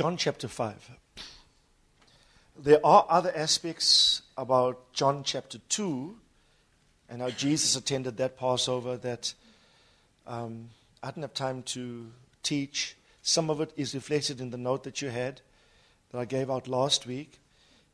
[0.00, 0.92] John chapter 5.
[2.58, 6.16] There are other aspects about John chapter 2
[7.10, 9.34] and how Jesus attended that Passover that
[10.26, 10.70] um,
[11.02, 12.06] I didn't have time to
[12.42, 12.96] teach.
[13.20, 15.42] Some of it is reflected in the note that you had
[16.12, 17.38] that I gave out last week,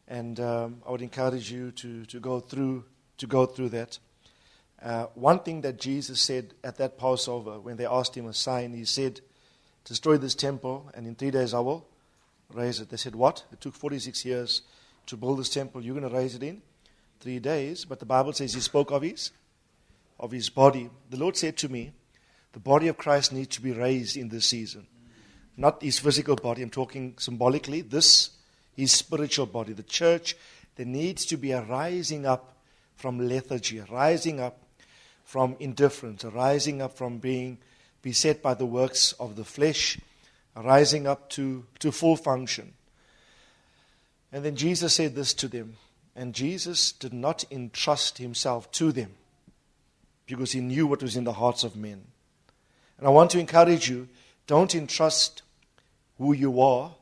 [0.07, 2.85] and um, I would encourage you to, to, go, through,
[3.19, 3.99] to go through that.
[4.81, 8.75] Uh, one thing that Jesus said at that Passover when they asked him a sign,
[8.75, 9.23] he said,
[9.85, 11.85] Destroy this temple, and in three days I will
[12.53, 12.89] raise it.
[12.89, 13.45] They said, What?
[13.53, 14.63] It took 46 years
[15.07, 15.83] to build this temple.
[15.83, 16.63] You're going to raise it in
[17.21, 17.85] three days.
[17.85, 19.31] But the Bible says he spoke of his,
[20.19, 20.91] of his body.
[21.11, 21.93] The Lord said to me,
[22.53, 24.87] The body of Christ needs to be raised in this season.
[25.57, 26.63] Not his physical body.
[26.63, 27.81] I'm talking symbolically.
[27.81, 28.31] This,
[28.75, 29.73] his spiritual body.
[29.73, 30.37] The church,
[30.77, 32.57] there needs to be a rising up
[32.95, 34.59] from lethargy, a rising up
[35.25, 37.59] from indifference, a rising up from being
[38.03, 39.99] beset by the works of the flesh
[40.63, 42.75] rising up to, to full function.
[44.33, 45.77] And then Jesus said this to them.
[46.15, 49.15] And Jesus did not entrust himself to them
[50.27, 52.07] because he knew what was in the hearts of men.
[52.99, 54.09] And I want to encourage you
[54.47, 55.43] don't entrust
[56.19, 56.95] who you are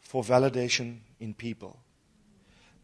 [0.00, 1.78] for validation in people.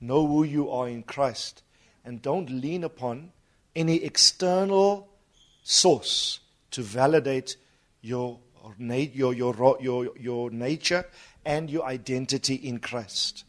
[0.00, 1.62] Know who you are in Christ.
[2.04, 3.32] And don't lean upon
[3.76, 5.08] any external
[5.62, 6.40] source
[6.70, 7.56] to validate
[8.00, 8.38] your
[8.78, 11.04] your, your, your, your nature
[11.44, 13.44] and your identity in Christ.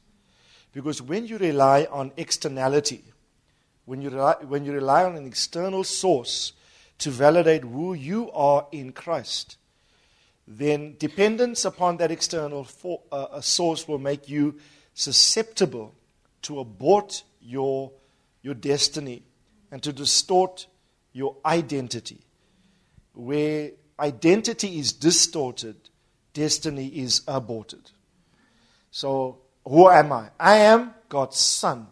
[0.72, 3.04] Because when you rely on externality,
[3.86, 6.54] when you rely, when you rely on an external source
[7.00, 9.58] to validate who you are in Christ,
[10.48, 14.56] then dependence upon that external for, uh, source will make you
[14.94, 15.96] susceptible
[16.42, 17.92] to abort your,
[18.42, 19.24] your destiny
[19.72, 20.68] and to distort
[21.14, 22.20] your identity.
[23.14, 25.76] Where identity is distorted,
[26.34, 27.92] destiny is aborted.
[28.92, 30.30] So, who am I?
[30.40, 31.88] I am God's son.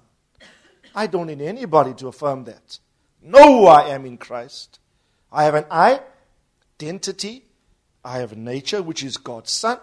[0.95, 2.79] I don't need anybody to affirm that.
[3.21, 4.79] Know who I am in Christ.
[5.31, 5.65] I have an
[6.79, 7.43] identity.
[8.03, 9.79] I have a nature, which is God's son.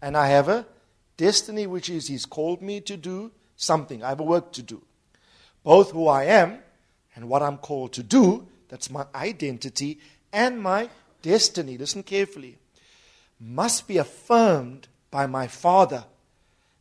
[0.00, 0.66] And I have a
[1.16, 4.02] destiny, which is He's called me to do something.
[4.02, 4.82] I have a work to do.
[5.64, 6.60] Both who I am
[7.14, 9.98] and what I'm called to do, that's my identity
[10.32, 10.88] and my
[11.22, 12.58] destiny, listen carefully,
[13.40, 16.04] must be affirmed by my Father.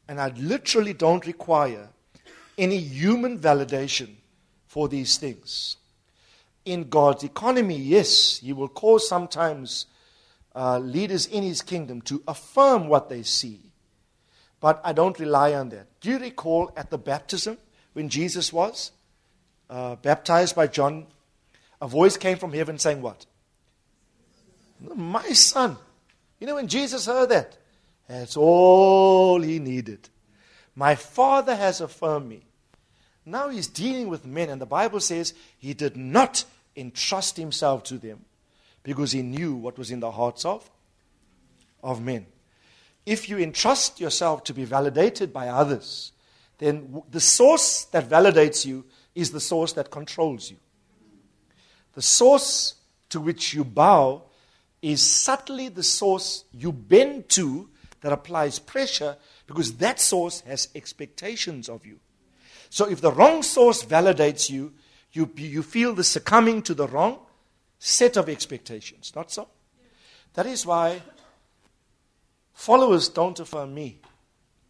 [0.07, 1.89] And I literally don't require
[2.57, 4.15] any human validation
[4.65, 5.77] for these things.
[6.65, 9.85] In God's economy, yes, He will cause sometimes
[10.55, 13.61] uh, leaders in His kingdom to affirm what they see.
[14.59, 15.87] But I don't rely on that.
[16.01, 17.57] Do you recall at the baptism
[17.93, 18.91] when Jesus was
[19.69, 21.05] uh, baptized by John?
[21.79, 23.25] A voice came from heaven saying, What?
[24.79, 25.77] My son.
[26.39, 27.57] You know, when Jesus heard that,
[28.07, 30.09] that's all he needed.
[30.75, 32.43] My father has affirmed me.
[33.25, 36.45] Now he's dealing with men, and the Bible says he did not
[36.75, 38.23] entrust himself to them
[38.83, 40.69] because he knew what was in the hearts of,
[41.83, 42.25] of men.
[43.05, 46.13] If you entrust yourself to be validated by others,
[46.59, 50.57] then the source that validates you is the source that controls you.
[51.93, 52.75] The source
[53.09, 54.23] to which you bow
[54.81, 57.69] is subtly the source you bend to
[58.01, 59.17] that applies pressure
[59.47, 61.99] because that source has expectations of you.
[62.69, 64.73] So if the wrong source validates you,
[65.11, 67.19] you, you feel the succumbing to the wrong
[67.79, 69.13] set of expectations.
[69.15, 69.47] Not so?
[70.33, 71.01] That is why
[72.53, 73.99] followers don't affirm me.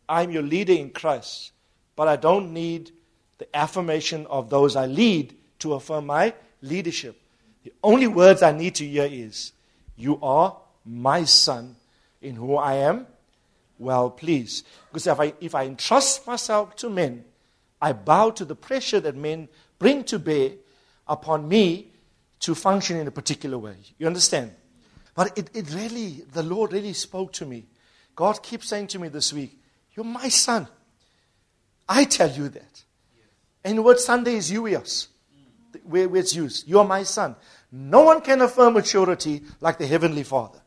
[0.07, 1.51] I'm your leader in Christ,
[1.95, 2.91] but I don't need
[3.39, 7.19] the affirmation of those I lead to affirm my leadership.
[7.63, 9.51] The only words I need to hear is,
[9.97, 10.55] you are
[10.85, 11.75] my son
[12.21, 13.07] in whom I am
[13.79, 14.65] well pleased.
[14.89, 17.25] Because if I, if I entrust myself to men,
[17.81, 19.49] I bow to the pressure that men
[19.79, 20.51] bring to bear
[21.07, 21.91] upon me
[22.39, 23.75] to function in a particular way.
[23.97, 24.53] You understand?
[25.15, 27.65] But it, it really, the Lord really spoke to me.
[28.15, 29.59] God keeps saying to me this week,
[29.95, 30.67] You're my son.
[31.89, 32.83] I tell you that.
[33.63, 35.07] And word Sunday is huios,
[35.83, 36.67] where, where it's used.
[36.67, 37.35] You are my son.
[37.71, 40.59] No one can affirm maturity like the Heavenly Father.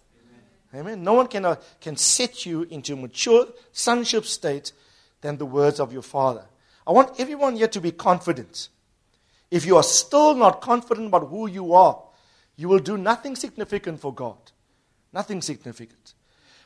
[0.74, 1.02] Amen.
[1.02, 4.72] No one can, uh, can set you into mature sonship state
[5.20, 6.44] than the words of your Father.
[6.86, 8.68] I want everyone here to be confident.
[9.50, 12.00] If you are still not confident about who you are,
[12.56, 14.36] you will do nothing significant for God.
[15.12, 16.14] Nothing significant.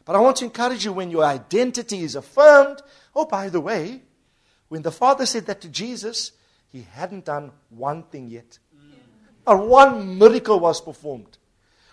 [0.04, 2.82] But I want to encourage you when your identity is affirmed.
[3.14, 4.02] Oh, by the way,
[4.68, 6.32] when the Father said that to Jesus,
[6.68, 8.58] he hadn't done one thing yet.
[9.46, 11.38] Not one miracle was performed.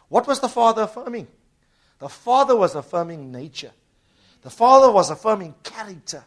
[0.09, 1.27] What was the Father affirming?
[1.99, 3.71] The Father was affirming nature.
[4.41, 6.23] The Father was affirming character.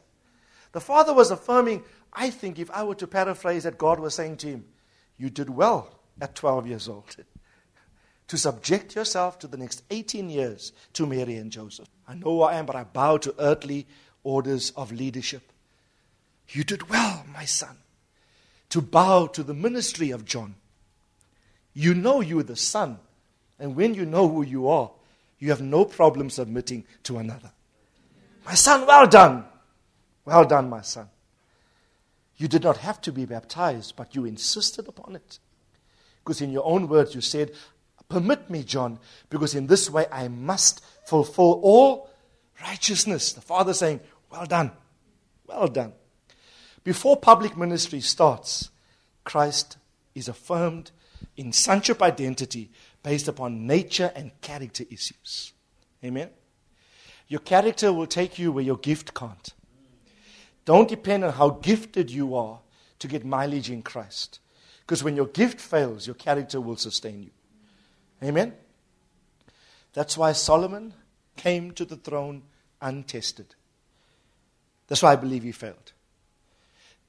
[0.73, 1.83] The Father was affirming,
[2.13, 4.65] I think, if I were to paraphrase that, God was saying to him,
[5.17, 7.17] You did well at 12 years old
[8.29, 11.89] to subject yourself to the next 18 years to Mary and Joseph.
[12.07, 13.87] I know who I am, but I bow to earthly
[14.23, 15.53] orders of leadership.
[16.49, 17.79] You did well, my son,
[18.71, 20.57] to bow to the ministry of John.
[21.75, 22.99] You know you're the son,
[23.59, 24.91] and when you know who you are,
[25.39, 27.51] you have no problem submitting to another.
[28.47, 29.45] My son, well done.
[30.25, 31.09] Well done, my son.
[32.37, 35.39] You did not have to be baptized, but you insisted upon it.
[36.23, 37.53] Because in your own words, you said,
[38.09, 38.99] Permit me, John,
[39.31, 42.11] because in this way I must fulfill all
[42.63, 43.33] righteousness.
[43.33, 44.01] The Father saying,
[44.31, 44.73] Well done.
[45.47, 45.93] Well done.
[46.83, 48.71] Before public ministry starts,
[49.25, 49.79] Christ
[50.15, 50.91] is affirmed
[51.37, 52.71] in sonship identity
[53.03, 55.53] based upon nature and character issues.
[56.05, 56.31] Amen?
[57.29, 59.53] Your character will take you where your gift can't.
[60.65, 62.61] Don't depend on how gifted you are
[62.99, 64.41] to get mileage in Christ.
[64.81, 67.31] Because when your gift fails, your character will sustain you.
[68.23, 68.55] Amen?
[69.93, 70.95] That's why Solomon
[71.37, 72.43] came to the throne
[72.81, 73.55] untested.
[74.89, 75.93] That's why I believe he failed.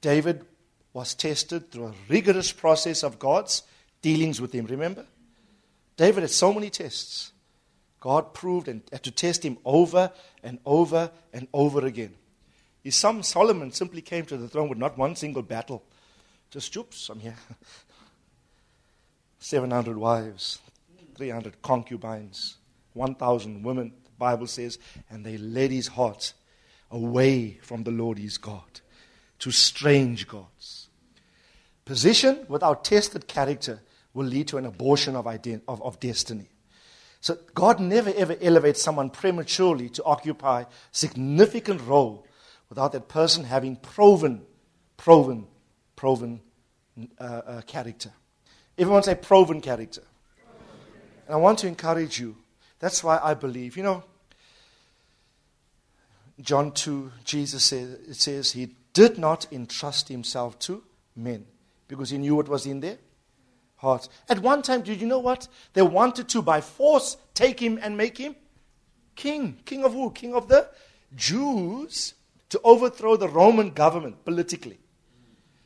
[0.00, 0.44] David
[0.92, 3.62] was tested through a rigorous process of God's
[4.02, 4.66] dealings with him.
[4.66, 5.06] Remember?
[5.96, 7.32] David had so many tests.
[8.00, 10.12] God proved and had to test him over
[10.42, 12.14] and over and over again.
[12.82, 15.82] His son Solomon simply came to the throne with not one single battle.
[16.50, 17.36] Just, oops, I'm here.
[19.40, 20.60] 700 wives,
[21.16, 22.56] 300 concubines,
[22.92, 24.78] 1,000 women, the Bible says,
[25.10, 26.32] and they led his heart
[26.90, 28.80] away from the Lord his God
[29.40, 30.88] to strange gods.
[31.84, 33.80] Position without tested character
[34.16, 36.48] will lead to an abortion of, ident- of, of destiny.
[37.20, 42.26] So God never ever elevates someone prematurely to occupy significant role
[42.70, 44.42] without that person having proven,
[44.96, 45.46] proven,
[45.96, 46.40] proven
[47.20, 48.10] uh, uh, character.
[48.78, 50.02] Everyone say proven character.
[51.26, 52.36] And I want to encourage you.
[52.78, 54.02] That's why I believe, you know,
[56.40, 60.82] John 2, Jesus says, it says he did not entrust himself to
[61.14, 61.46] men
[61.88, 62.98] because he knew what was in their
[64.28, 65.48] At one time, did you know what?
[65.72, 68.36] They wanted to, by force, take him and make him
[69.14, 69.58] king.
[69.64, 70.10] King of who?
[70.10, 70.68] King of the
[71.14, 72.14] Jews
[72.50, 74.78] to overthrow the Roman government politically.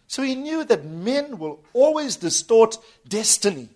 [0.06, 3.68] So he knew that men will always distort destiny.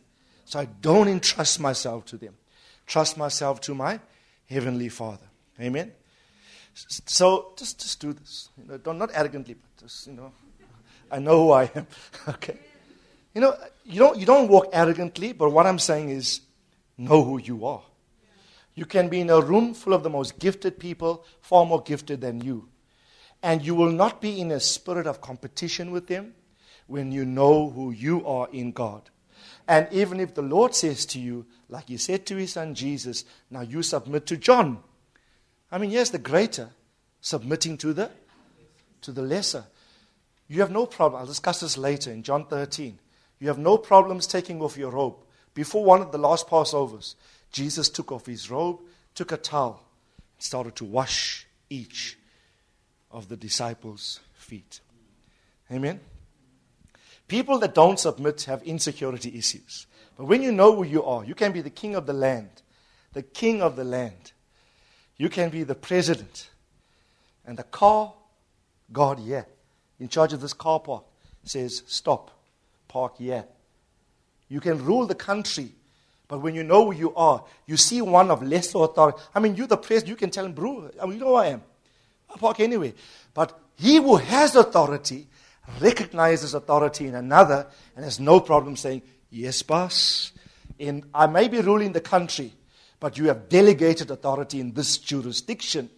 [0.47, 2.35] So I don't entrust myself to them.
[2.87, 4.00] Trust myself to my
[4.49, 5.26] Heavenly Father.
[5.61, 5.93] Amen?
[6.75, 8.49] So just, just do this.
[8.58, 10.32] You know, don't, not arrogantly, but just, you know,
[11.11, 11.87] I know who I am.
[12.29, 12.58] okay.
[13.35, 16.41] You know, you don't, you don't walk arrogantly, but what I'm saying is
[16.97, 17.83] know who you are.
[18.75, 22.21] You can be in a room full of the most gifted people, far more gifted
[22.21, 22.69] than you.
[23.43, 26.35] And you will not be in a spirit of competition with them
[26.87, 29.11] when you know who you are in God.
[29.67, 33.25] And even if the Lord says to you, like he said to his son Jesus,
[33.50, 34.83] now you submit to John.
[35.71, 36.71] I mean, yes, the greater
[37.21, 38.11] submitting to the
[39.03, 39.64] to the lesser.
[40.49, 41.21] You have no problem.
[41.21, 42.99] I'll discuss this later in John 13.
[43.45, 45.17] You have no problems taking off your robe.
[45.53, 47.15] Before one of the last Passovers,
[47.53, 48.81] Jesus took off his robe,
[49.15, 49.83] took a towel,
[50.17, 52.17] and started to wash each
[53.11, 54.81] of the disciples' feet.
[55.71, 56.01] Amen.
[57.29, 59.89] People that don't submit have insecurity issues.
[60.17, 62.63] But when you know who you are, you can be the king of the land,
[63.13, 64.33] the king of the land.
[65.19, 66.49] You can be the president.
[67.45, 68.15] And the car,
[68.91, 69.45] God, yeah,
[70.01, 71.05] in charge of this car park,
[71.43, 72.31] says, stop,
[72.95, 73.43] park, yeah.
[74.49, 75.71] You can rule the country,
[76.29, 79.19] but when you know who you are, you see one of lesser authority.
[79.35, 81.35] I mean, you're the president, you can tell him, bro, I mean, you know who
[81.35, 81.63] I am.
[82.31, 82.95] I'll park anyway.
[83.35, 85.27] But he who has authority
[85.81, 90.31] recognizes authority in another and has no problem saying, Yes, boss.
[90.79, 92.53] In, I may be ruling the country,
[93.01, 95.91] but you have delegated authority in this jurisdiction.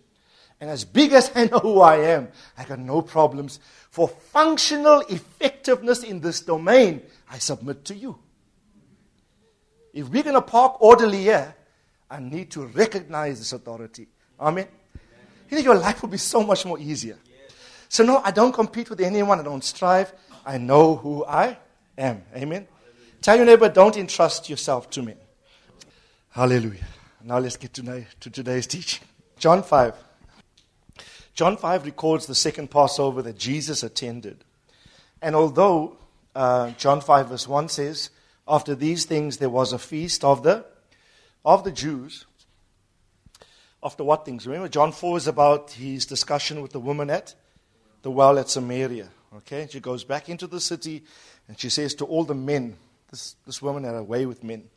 [0.61, 3.61] And as big as I know who I am, I got no problems.
[3.91, 8.19] For functional effectiveness in this domain, I submit to you.
[9.93, 11.55] If we're going to park orderly here,
[12.11, 14.09] I need to recognize this authority.
[14.41, 14.69] Amen.
[15.51, 17.19] You know, your life will be so much more easier.
[17.89, 19.41] So, no, I don't compete with anyone.
[19.41, 20.13] I don't strive.
[20.45, 21.57] I know who I
[21.97, 22.23] am.
[22.35, 22.67] Amen.
[23.21, 25.15] Tell your neighbor, don't entrust yourself to me.
[26.31, 26.85] Hallelujah.
[27.25, 29.07] Now let's get to, to today's teaching.
[29.39, 29.95] John 5.
[31.37, 34.43] John 5 records the second Passover that Jesus attended.
[35.21, 35.99] And although
[36.35, 38.09] uh, John 5 verse 1 says,
[38.49, 40.65] after these things there was a feast of the,
[41.45, 42.25] of the Jews.
[43.83, 44.47] After what things?
[44.47, 47.35] Remember, John 4 is about his discussion with the woman at
[48.01, 49.11] the well at Samaria.
[49.37, 51.05] Okay, she goes back into the city
[51.49, 52.79] and she says to all the men,
[53.11, 54.71] this, this woman had a way with men.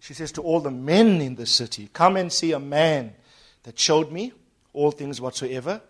[0.00, 3.14] She says to all the men in the city, Come and see a man
[3.62, 4.32] that showed me
[4.72, 5.80] all things whatsoever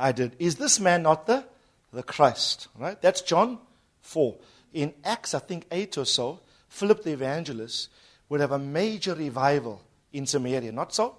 [0.00, 0.34] I did.
[0.38, 1.44] Is this man not the,
[1.92, 2.68] the Christ?
[2.78, 3.00] Right?
[3.00, 3.58] That's John
[4.02, 4.36] 4.
[4.72, 7.90] In Acts, I think 8 or so, Philip the evangelist
[8.28, 10.72] would have a major revival in Samaria.
[10.72, 11.16] Not so?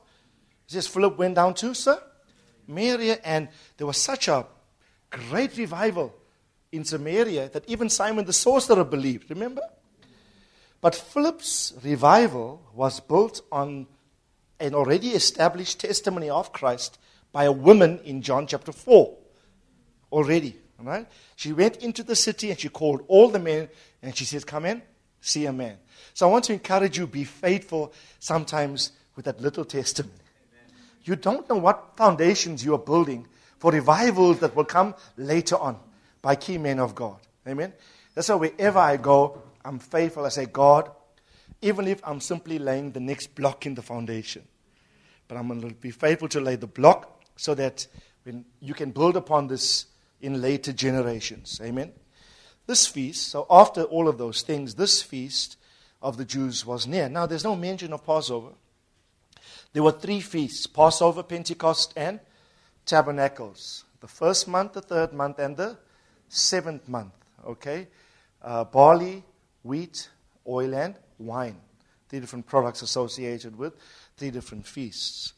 [0.67, 4.45] It says Philip went down to Samaria, and there was such a
[5.09, 6.15] great revival
[6.71, 9.29] in Samaria that even Simon the sorcerer believed.
[9.29, 9.61] Remember?
[10.79, 13.87] But Philip's revival was built on
[14.59, 16.97] an already established testimony of Christ
[17.31, 19.17] by a woman in John chapter 4
[20.11, 20.55] already.
[20.79, 21.07] Right?
[21.35, 23.69] She went into the city and she called all the men
[24.01, 24.81] and she says, Come in,
[25.19, 25.77] see a man.
[26.15, 30.15] So I want to encourage you, be faithful sometimes with that little testimony.
[31.03, 33.27] You don't know what foundations you are building
[33.59, 35.77] for revivals that will come later on
[36.21, 37.17] by key men of God.
[37.47, 37.73] Amen.
[38.13, 40.25] That's why wherever I go, I'm faithful.
[40.25, 40.89] I say, God,
[41.61, 44.43] even if I'm simply laying the next block in the foundation,
[45.27, 47.87] but I'm going to be faithful to lay the block so that
[48.21, 49.87] when you can build upon this
[50.21, 51.59] in later generations.
[51.63, 51.91] Amen.
[52.67, 55.57] This feast, so after all of those things, this feast
[56.03, 57.09] of the Jews was near.
[57.09, 58.51] Now, there's no mention of Passover.
[59.73, 62.19] There were three feasts Passover, Pentecost, and
[62.85, 63.85] Tabernacles.
[64.01, 65.77] The first month, the third month, and the
[66.29, 67.13] seventh month.
[67.43, 67.87] Okay?
[68.43, 69.23] Uh, barley,
[69.63, 70.09] wheat,
[70.47, 71.57] oil, and wine.
[72.07, 73.73] Three different products associated with
[74.15, 75.33] three different feasts.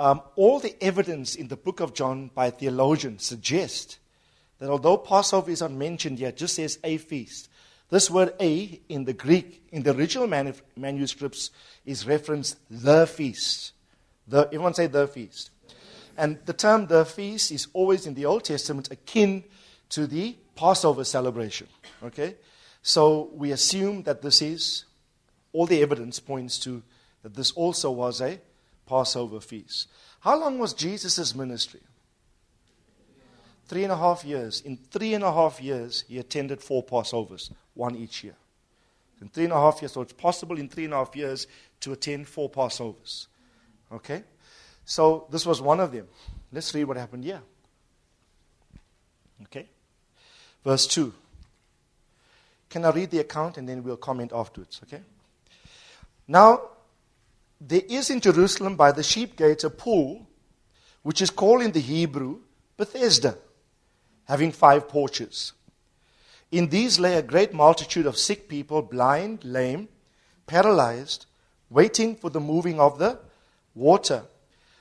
[0.00, 3.98] Um, all the evidence in the book of John by theologians suggest
[4.58, 7.50] that although Passover is not mentioned yet, just says a feast.
[7.90, 11.50] This word a in the Greek, in the original manuscripts,
[11.84, 13.72] is referenced the feast.
[14.26, 15.50] The, everyone say the feast.
[16.16, 19.44] And the term the feast is always in the Old Testament akin
[19.90, 21.66] to the Passover celebration.
[22.02, 22.36] Okay?
[22.80, 24.86] So we assume that this is,
[25.52, 26.82] all the evidence points to
[27.22, 28.40] that this also was a
[28.90, 29.86] Passover feast.
[30.18, 31.80] How long was Jesus' ministry?
[33.68, 34.60] Three and a half years.
[34.62, 38.34] In three and a half years, he attended four Passovers, one each year.
[39.22, 41.46] In three and a half years, so it's possible in three and a half years
[41.82, 43.28] to attend four Passovers.
[43.92, 44.24] Okay?
[44.84, 46.08] So this was one of them.
[46.52, 47.42] Let's read what happened here.
[49.44, 49.68] Okay?
[50.64, 51.14] Verse 2.
[52.68, 54.80] Can I read the account and then we'll comment afterwards?
[54.82, 55.02] Okay?
[56.26, 56.62] Now,
[57.60, 60.26] there is in Jerusalem by the sheep gate a pool,
[61.02, 62.40] which is called in the Hebrew
[62.76, 63.36] Bethesda,
[64.24, 65.52] having five porches.
[66.50, 69.88] In these lay a great multitude of sick people, blind, lame,
[70.46, 71.26] paralyzed,
[71.68, 73.18] waiting for the moving of the
[73.74, 74.24] water.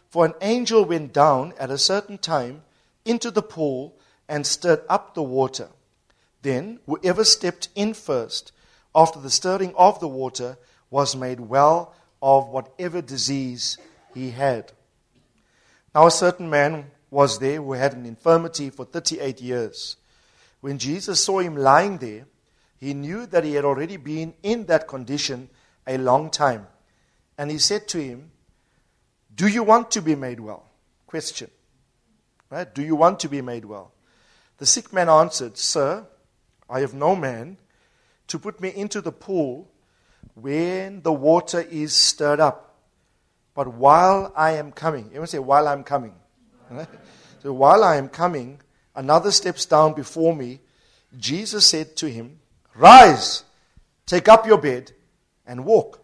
[0.10, 2.64] For an angel went down at a certain time
[3.06, 5.70] into the pool and stirred up the water.
[6.42, 8.52] Then whoever stepped in first,
[8.96, 10.58] after the stirring of the water,
[10.90, 13.78] was made well of whatever disease
[14.14, 14.72] he had.
[15.94, 19.98] Now, a certain man was there who had an infirmity for 38 years.
[20.62, 22.26] When Jesus saw him lying there,
[22.78, 25.50] he knew that he had already been in that condition
[25.88, 26.68] a long time.
[27.38, 28.32] And he said to him,
[29.34, 30.66] Do you want to be made well?
[31.08, 31.50] Question.
[32.50, 32.74] Right?
[32.74, 33.92] Do you want to be made well?
[34.58, 36.06] The sick man answered, Sir,
[36.70, 37.58] I have no man
[38.28, 39.70] to put me into the pool
[40.42, 42.76] when the water is stirred up.
[43.54, 46.14] But while I am coming, everyone say, while I'm coming.
[47.42, 48.60] So while I am coming,
[48.96, 50.60] another steps down before me.
[51.18, 52.40] Jesus said to him,
[52.76, 53.44] Rise,
[54.06, 54.92] take up your bed,
[55.46, 56.02] and walk.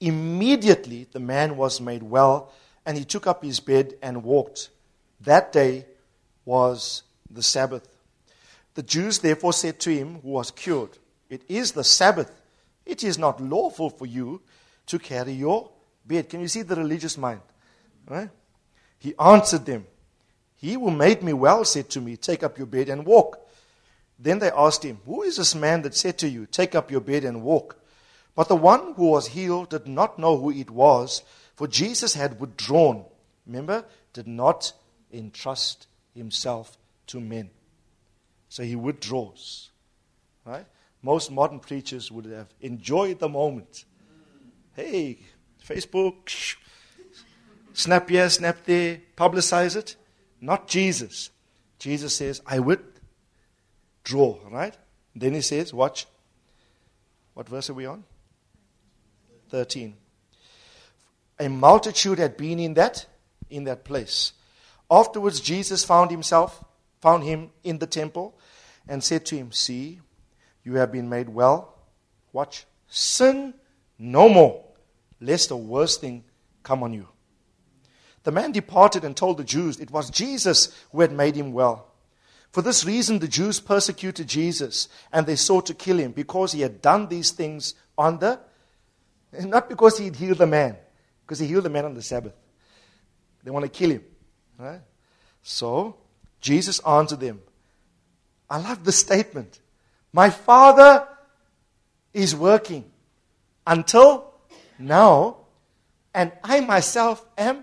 [0.00, 2.52] Immediately the man was made well,
[2.84, 4.70] and he took up his bed and walked.
[5.20, 5.86] That day
[6.44, 7.88] was the Sabbath.
[8.74, 10.98] The Jews therefore said to him, who was cured,
[11.30, 12.30] It is the Sabbath.
[12.88, 14.40] It is not lawful for you
[14.86, 15.70] to carry your
[16.06, 16.30] bed.
[16.30, 17.42] Can you see the religious mind?
[18.08, 18.30] Right?
[18.98, 19.86] He answered them,
[20.56, 23.46] He who made me well said to me, Take up your bed and walk.
[24.18, 27.02] Then they asked him, Who is this man that said to you, Take up your
[27.02, 27.78] bed and walk?
[28.34, 31.22] But the one who was healed did not know who it was,
[31.56, 33.04] for Jesus had withdrawn.
[33.46, 33.84] Remember?
[34.14, 34.72] Did not
[35.12, 36.78] entrust himself
[37.08, 37.50] to men.
[38.48, 39.68] So he withdraws.
[40.46, 40.64] Right?
[41.08, 43.86] Most modern preachers would have enjoyed the moment.
[44.76, 45.20] Hey,
[45.66, 46.54] Facebook,
[47.72, 49.96] snap here, snap there, publicize it.
[50.38, 51.30] Not Jesus.
[51.78, 54.76] Jesus says, I withdraw, right?
[55.16, 56.06] Then he says, watch.
[57.32, 58.04] What verse are we on?
[59.48, 59.96] 13.
[61.40, 63.06] A multitude had been in that
[63.48, 64.34] in that place.
[64.90, 66.62] Afterwards Jesus found himself
[67.00, 68.38] found him in the temple
[68.86, 70.00] and said to him, "See,
[70.68, 71.74] you have been made well.
[72.32, 72.66] Watch.
[72.88, 73.54] Sin
[73.98, 74.64] no more,
[75.20, 76.24] lest a worse thing
[76.62, 77.08] come on you."
[78.24, 81.86] The man departed and told the Jews it was Jesus who had made him well.
[82.50, 86.60] For this reason, the Jews persecuted Jesus and they sought to kill him because he
[86.60, 88.40] had done these things on the,
[89.32, 90.76] not because he had healed the man,
[91.24, 92.34] because he healed the man on the Sabbath.
[93.44, 94.04] They want to kill him.
[94.58, 94.80] Right?
[95.42, 95.96] So,
[96.40, 97.40] Jesus answered them.
[98.50, 99.60] I love the statement.
[100.18, 101.06] My Father
[102.12, 102.90] is working
[103.64, 104.34] until
[104.76, 105.36] now,
[106.12, 107.62] and I myself am.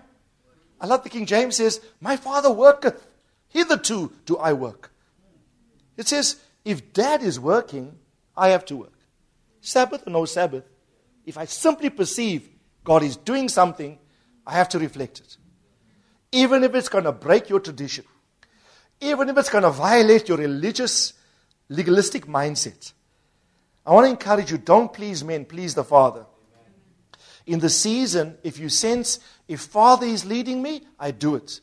[0.80, 3.06] I love the King James says, My Father worketh
[3.48, 4.90] Hitherto do I work.
[5.98, 7.98] It says, if dad is working,
[8.34, 8.98] I have to work.
[9.60, 10.64] Sabbath or no Sabbath,
[11.26, 12.48] if I simply perceive
[12.84, 13.98] God is doing something,
[14.46, 15.36] I have to reflect it.
[16.32, 18.06] Even if it's going to break your tradition,
[19.02, 21.12] even if it's going to violate your religious,
[21.68, 22.92] legalistic mindset.
[23.84, 26.26] I want to encourage you don't please men, please the Father.
[27.46, 31.60] In the season, if you sense, if Father is leading me, I do it.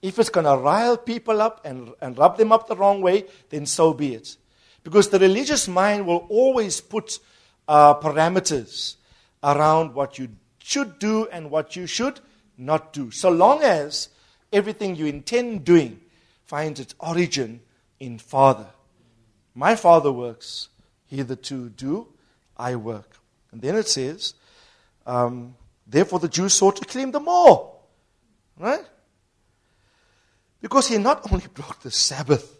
[0.00, 3.26] If it's going to rile people up and, and rub them up the wrong way,
[3.50, 4.36] then so be it.
[4.84, 7.18] Because the religious mind will always put
[7.66, 8.96] uh, parameters
[9.42, 10.28] around what you
[10.62, 12.20] should do and what you should
[12.56, 13.10] not do.
[13.10, 14.08] So long as
[14.52, 16.00] everything you intend doing
[16.46, 17.60] finds its origin
[18.00, 18.66] in Father.
[19.58, 20.68] My Father works,
[21.08, 22.06] hitherto do
[22.56, 23.18] I work.
[23.50, 24.34] And then it says,
[25.04, 27.74] um, therefore the Jews sought to kill him the more.
[28.56, 28.84] Right?
[30.60, 32.56] Because he not only broke the Sabbath,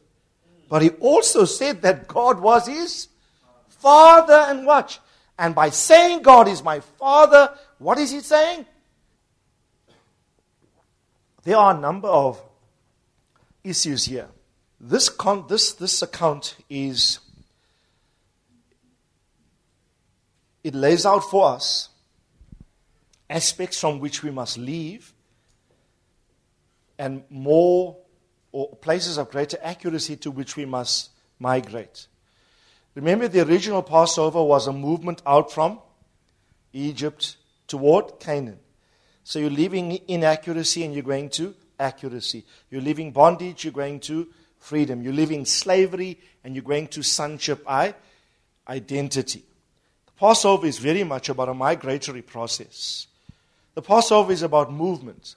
[0.69, 3.07] but he also said that God was his
[3.69, 4.47] father.
[4.49, 4.99] And watch.
[5.39, 8.67] And by saying God is my father, what is he saying?
[11.45, 12.43] There are a number of
[13.63, 14.29] issues here.
[14.81, 17.19] This, con- this, this account is,
[20.63, 21.89] it lays out for us
[23.29, 25.13] aspects from which we must leave
[26.99, 27.97] and more
[28.53, 32.07] or places of greater accuracy to which we must migrate.
[32.95, 35.79] Remember, the original Passover was a movement out from
[36.73, 37.37] Egypt
[37.67, 38.59] toward Canaan.
[39.23, 42.45] So you're leaving inaccuracy and you're going to accuracy.
[42.71, 44.27] You're leaving bondage, you're going to
[44.59, 45.03] freedom.
[45.03, 47.95] You live in slavery and you're going to sonship, I,
[48.69, 49.45] identity.
[50.07, 53.07] The Passover is very much about a migratory process.
[53.75, 55.37] The Passover is about movement.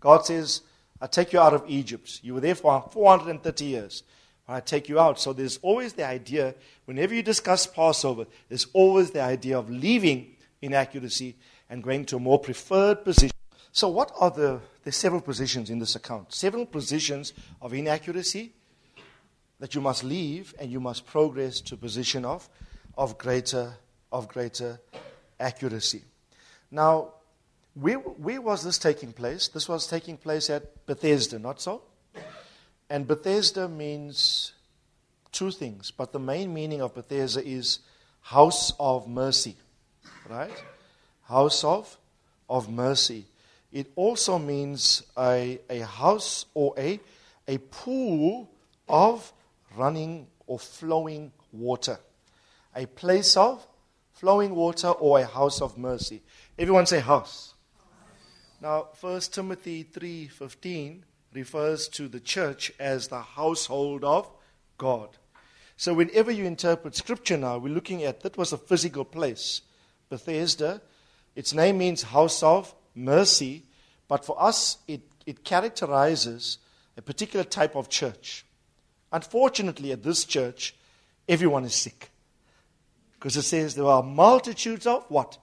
[0.00, 0.62] God says,
[1.00, 2.20] I take you out of Egypt.
[2.22, 4.02] You were there for 430 years.
[4.48, 5.18] I take you out.
[5.18, 10.36] So there's always the idea, whenever you discuss Passover, there's always the idea of leaving
[10.60, 11.36] inaccuracy
[11.70, 13.36] and going to a more preferred position.
[13.72, 18.52] So, what are the, there's several positions in this account, several positions of inaccuracy
[19.60, 22.48] that you must leave and you must progress to a position of,
[22.98, 23.74] of, greater,
[24.10, 24.80] of greater
[25.38, 26.02] accuracy.
[26.70, 27.14] Now,
[27.74, 29.48] where, where was this taking place?
[29.48, 31.82] This was taking place at Bethesda, not so?
[32.90, 34.52] And Bethesda means
[35.30, 37.78] two things, but the main meaning of Bethesda is
[38.20, 39.56] house of mercy,
[40.28, 40.62] right?
[41.22, 41.96] House of,
[42.50, 43.26] of mercy.
[43.72, 47.00] It also means a, a house or a,
[47.48, 48.50] a pool
[48.88, 49.32] of
[49.76, 51.98] running or flowing water.
[52.76, 53.66] A place of
[54.12, 56.22] flowing water or a house of mercy.
[56.58, 57.54] Everyone say house.
[58.60, 64.30] Now, 1 Timothy 3:15 refers to the church as the household of
[64.76, 65.08] God.
[65.76, 69.62] So whenever you interpret scripture now, we're looking at that was a physical place.
[70.10, 70.82] Bethesda,
[71.34, 73.64] its name means house of mercy,
[74.08, 76.58] but for us it, it characterizes
[76.96, 78.44] a particular type of church.
[79.12, 80.74] Unfortunately, at this church,
[81.28, 82.10] everyone is sick.
[83.14, 85.38] Because it says there are multitudes of what?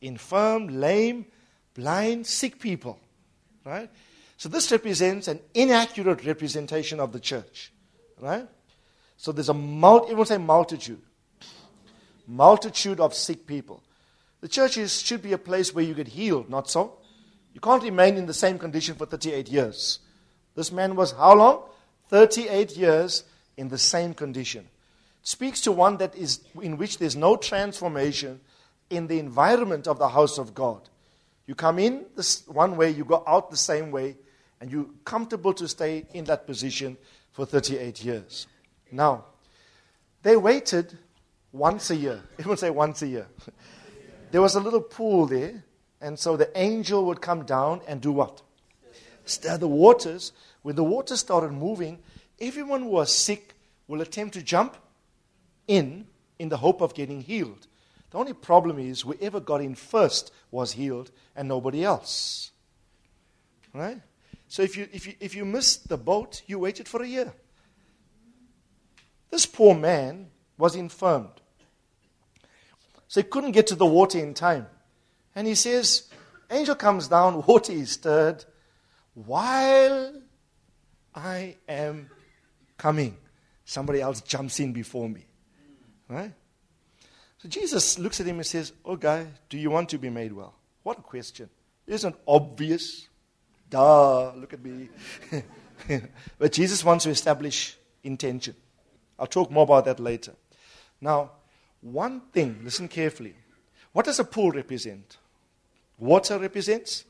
[0.00, 1.26] Infirm, lame,
[1.74, 2.98] blind, sick people.
[3.64, 3.90] Right?
[4.36, 7.72] So this represents an inaccurate representation of the church.
[8.20, 8.46] Right?
[9.16, 11.00] So there's a multi, everyone say multitude.
[12.26, 13.82] Multitude of sick people.
[14.44, 16.98] The church is, should be a place where you get healed, not so?
[17.54, 20.00] You can't remain in the same condition for 38 years.
[20.54, 21.62] This man was how long?
[22.10, 23.24] 38 years
[23.56, 24.68] in the same condition.
[25.22, 28.38] It speaks to one that is in which there's no transformation
[28.90, 30.90] in the environment of the house of God.
[31.46, 34.14] You come in this one way, you go out the same way,
[34.60, 36.98] and you're comfortable to stay in that position
[37.32, 38.46] for 38 years.
[38.92, 39.24] Now,
[40.22, 40.98] they waited
[41.50, 42.22] once a year.
[42.38, 43.26] Everyone say once a year.
[44.34, 45.62] There was a little pool there,
[46.00, 48.42] and so the angel would come down and do what?
[49.24, 50.32] Stir the waters.
[50.62, 52.00] When the water started moving,
[52.40, 53.54] everyone who was sick
[53.86, 54.76] will attempt to jump
[55.68, 56.08] in
[56.40, 57.68] in the hope of getting healed.
[58.10, 62.50] The only problem is whoever got in first was healed and nobody else.
[63.72, 64.00] Right?
[64.48, 67.32] So if you, if you, if you missed the boat, you waited for a year.
[69.30, 70.26] This poor man
[70.58, 71.40] was infirmed.
[73.14, 74.66] So he couldn't get to the water in time.
[75.36, 76.10] And he says,
[76.50, 78.44] Angel comes down, water is stirred,
[79.14, 80.20] while
[81.14, 82.10] I am
[82.76, 83.16] coming.
[83.64, 85.26] Somebody else jumps in before me.
[86.08, 86.32] Right?
[87.38, 90.32] So Jesus looks at him and says, Oh, guy, do you want to be made
[90.32, 90.56] well?
[90.82, 91.48] What a question.
[91.86, 93.06] Isn't obvious?
[93.70, 94.88] Duh, look at me.
[96.38, 98.56] but Jesus wants to establish intention.
[99.20, 100.32] I'll talk more about that later.
[101.00, 101.30] Now,
[101.84, 103.34] one thing, listen carefully.
[103.92, 105.18] What does a pool represent?
[105.98, 107.04] Water represents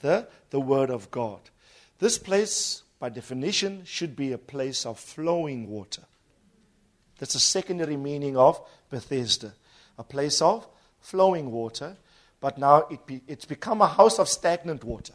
[0.00, 1.40] the, the Word of God.
[2.00, 6.02] This place, by definition, should be a place of flowing water.
[7.18, 9.54] That's the secondary meaning of Bethesda,
[9.96, 10.66] a place of
[11.00, 11.96] flowing water,
[12.40, 15.14] but now it be, it's become a house of stagnant water.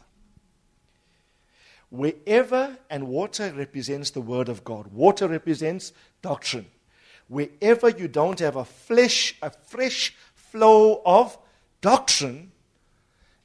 [1.90, 6.66] Wherever, and water represents the Word of God, water represents doctrine.
[7.28, 11.36] Wherever you don't have a flesh, a fresh flow of
[11.80, 12.52] doctrine,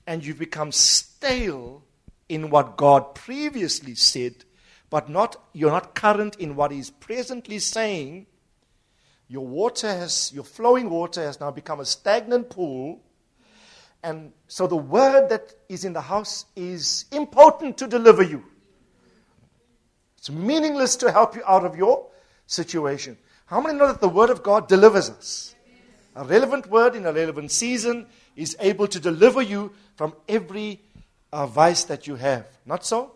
[0.05, 1.83] and you become stale
[2.29, 4.45] in what God previously said,
[4.89, 8.27] but not you're not current in what He's presently saying,
[9.27, 13.01] your water has your flowing water has now become a stagnant pool.
[14.03, 18.43] And so the word that is in the house is impotent to deliver you.
[20.17, 22.07] It's meaningless to help you out of your
[22.45, 23.17] situation.
[23.51, 25.55] How many know that the word of God delivers us?
[26.15, 30.79] A relevant word in a relevant season is able to deliver you from every
[31.33, 32.47] uh, vice that you have.
[32.65, 33.11] Not so?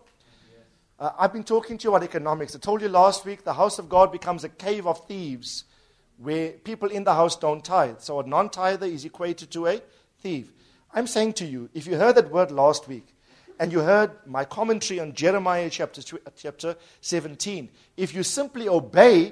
[0.99, 2.53] Uh, I've been talking to you about economics.
[2.53, 5.63] I told you last week the house of God becomes a cave of thieves
[6.17, 8.01] where people in the house don't tithe.
[8.01, 9.81] So a non tither is equated to a
[10.19, 10.51] thief.
[10.93, 13.07] I'm saying to you, if you heard that word last week,
[13.57, 16.01] and you heard my commentary on Jeremiah chapter,
[16.35, 19.31] chapter 17, if you simply obey,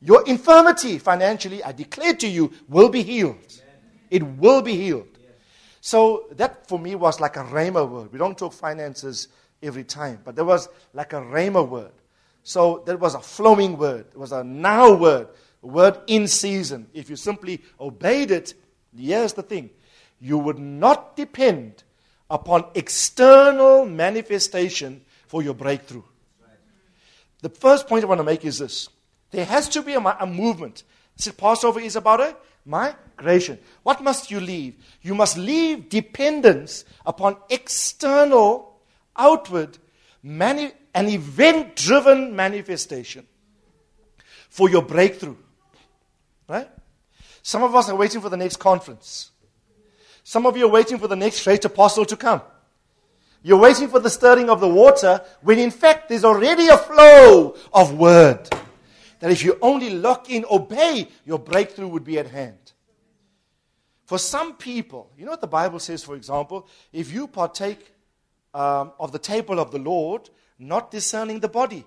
[0.00, 3.36] your infirmity financially, I declare to you, will be healed.
[4.10, 5.08] It will be healed.
[5.80, 8.12] So that for me was like a rhema word.
[8.12, 9.28] We don't talk finances
[9.62, 11.92] every time, but there was like a rhema word.
[12.42, 14.06] So that was a flowing word.
[14.12, 15.28] It was a now word,
[15.62, 16.88] a word in season.
[16.94, 18.54] If you simply obeyed it,
[18.96, 19.70] here's the thing
[20.20, 21.84] you would not depend
[22.30, 26.02] upon external manifestation for your breakthrough.
[27.40, 28.88] The first point I want to make is this
[29.30, 30.84] there has to be a, a movement.
[31.16, 33.58] See, Passover is about a migration.
[33.82, 34.76] What must you leave?
[35.02, 38.80] You must leave dependence upon external,
[39.16, 39.78] outward,
[40.22, 43.26] mani- an event driven manifestation
[44.48, 45.36] for your breakthrough.
[46.48, 46.68] Right?
[47.42, 49.30] Some of us are waiting for the next conference.
[50.22, 52.42] Some of you are waiting for the next great apostle to come.
[53.42, 57.54] You're waiting for the stirring of the water when in fact there's already a flow
[57.72, 58.48] of word
[59.20, 62.72] that if you only lock in, obey, your breakthrough would be at hand.
[64.06, 67.92] For some people, you know what the Bible says, for example, if you partake
[68.54, 71.84] um, of the table of the Lord, not discerning the body.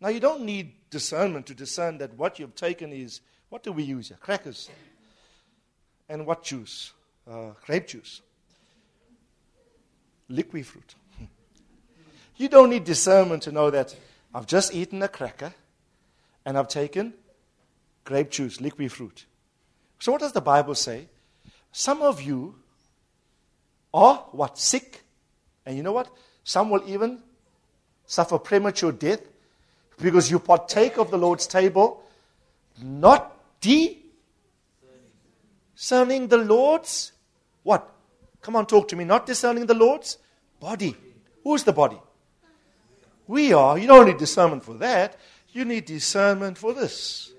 [0.00, 3.82] Now, you don't need discernment to discern that what you've taken is, what do we
[3.82, 4.16] use here?
[4.20, 4.70] Crackers.
[6.08, 6.92] And what juice?
[7.30, 8.22] Uh, grape juice.
[10.28, 10.94] Liquid fruit.
[12.36, 13.94] you don't need discernment to know that
[14.34, 15.52] I've just eaten a cracker
[16.44, 17.14] and I've taken
[18.04, 19.26] grape juice, liquid fruit.
[19.98, 21.08] So, what does the Bible say?
[21.70, 22.56] Some of you
[23.94, 24.58] are what?
[24.58, 25.02] Sick.
[25.64, 26.08] And you know what?
[26.44, 27.22] Some will even
[28.04, 29.20] suffer premature death
[30.00, 32.02] because you partake of the Lord's table,
[32.82, 34.00] not discerning
[36.28, 37.12] the Lord's
[37.62, 37.88] what?
[38.40, 39.04] Come on, talk to me.
[39.04, 40.18] Not discerning the Lord's
[40.58, 40.96] body.
[41.44, 41.98] Who's the body?
[43.26, 43.78] We are.
[43.78, 45.16] You don't need discernment for that.
[45.52, 47.32] You need discernment for this.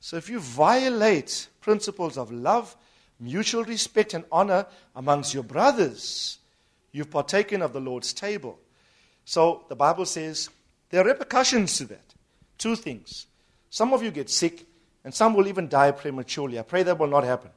[0.00, 2.76] So if you violate principles of love,
[3.18, 6.38] mutual respect and honor amongst your brothers,
[6.92, 8.58] you've partaken of the Lord's table.
[9.24, 10.50] So the Bible says
[10.90, 12.14] there are repercussions to that.
[12.58, 13.26] Two things.
[13.70, 14.66] Some of you get sick,
[15.04, 16.58] and some will even die prematurely.
[16.58, 17.50] I pray that will not happen.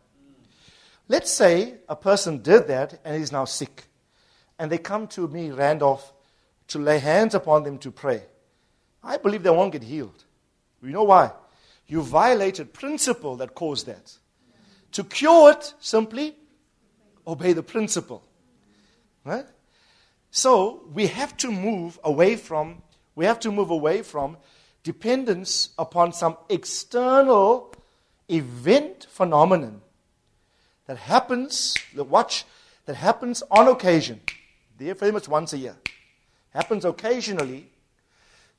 [1.07, 3.85] Let's say a person did that and is now sick,
[4.57, 6.13] and they come to me, Randolph,
[6.69, 8.23] to lay hands upon them to pray.
[9.07, 10.23] I believe they won't get healed.
[10.83, 11.31] You know why?
[11.87, 14.17] You violated principle that caused that.
[14.91, 16.35] To cure it, simply
[17.25, 18.21] obey the principle.
[19.23, 19.45] Right?
[20.29, 22.81] So we have to move away from
[23.15, 24.37] we have to move away from
[24.83, 27.73] dependence upon some external
[28.29, 29.81] event phenomenon
[30.85, 32.45] that happens, watch
[32.85, 34.21] that happens on occasion.
[34.77, 35.77] Very much once a year.
[36.51, 37.71] Happens occasionally.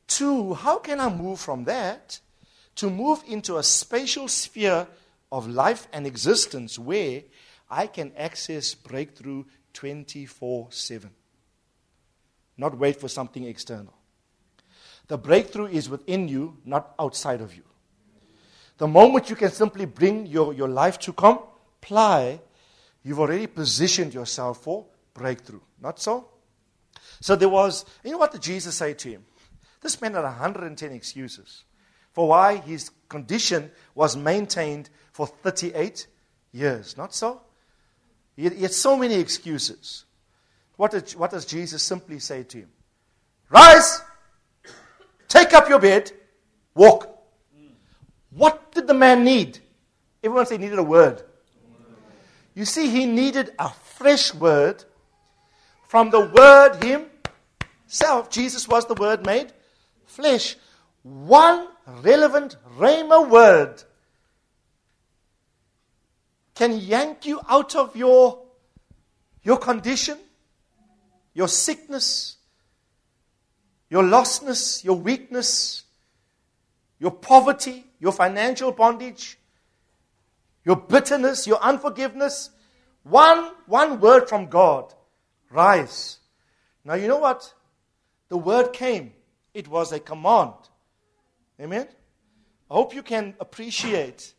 [0.09, 2.21] To how can I move from that
[2.77, 4.87] to move into a spatial sphere
[5.31, 7.23] of life and existence where
[7.71, 9.45] I can access breakthrough
[9.75, 11.11] 24 7?
[12.57, 13.95] Not wait for something external.
[15.07, 17.63] The breakthrough is within you, not outside of you.
[18.79, 22.41] The moment you can simply bring your, your life to comply,
[23.03, 25.61] you've already positioned yourself for breakthrough.
[25.81, 26.29] Not so?
[27.21, 29.25] So there was, you know what did Jesus say to him?
[29.81, 31.65] This man had 110 excuses
[32.13, 36.07] for why his condition was maintained for 38
[36.53, 36.97] years.
[36.97, 37.41] Not so?
[38.37, 40.05] He had, he had so many excuses.
[40.77, 42.71] What, did, what does Jesus simply say to him?
[43.51, 44.01] Rise!
[45.29, 46.11] Take up your bed,
[46.75, 47.09] walk.
[48.31, 49.59] What did the man need?
[50.23, 51.23] Everyone said he needed a word.
[52.55, 54.85] You see, he needed a fresh word
[55.87, 56.83] from the word
[57.87, 58.31] himself.
[58.31, 59.53] Jesus was the word made
[60.19, 60.57] flesh.
[61.05, 61.69] One
[62.03, 63.83] relevant Rhema word
[66.57, 68.43] can yank you out of your,
[69.45, 70.19] your condition,
[71.35, 72.37] your sickness,
[73.89, 75.85] your lostness, your weakness,
[76.99, 79.39] your poverty, your financial bondage,
[80.65, 82.51] your bitterness, your unforgiveness.
[83.05, 84.93] One, one word from God
[85.49, 86.19] rise.
[86.85, 87.55] Now, you know what?
[88.31, 89.13] The word came,
[89.59, 90.55] it was a command.
[91.61, 91.89] Amen?
[92.71, 94.33] I hope you can appreciate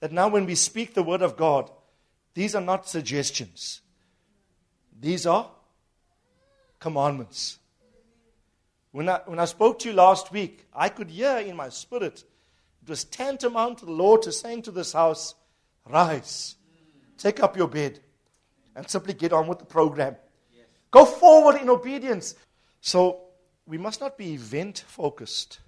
[0.00, 1.70] that now when we speak the word of God,
[2.32, 3.82] these are not suggestions,
[4.98, 5.50] these are
[6.80, 7.58] commandments.
[8.92, 12.24] When I, when I spoke to you last week, I could hear in my spirit,
[12.82, 15.34] it was tantamount to the Lord to saying to this house,
[15.88, 16.56] Rise,
[17.18, 18.00] take up your bed,
[18.74, 20.16] and simply get on with the program.
[20.54, 20.66] Yes.
[20.90, 22.34] Go forward in obedience.
[22.80, 23.21] So,
[23.72, 25.60] we must not be event focused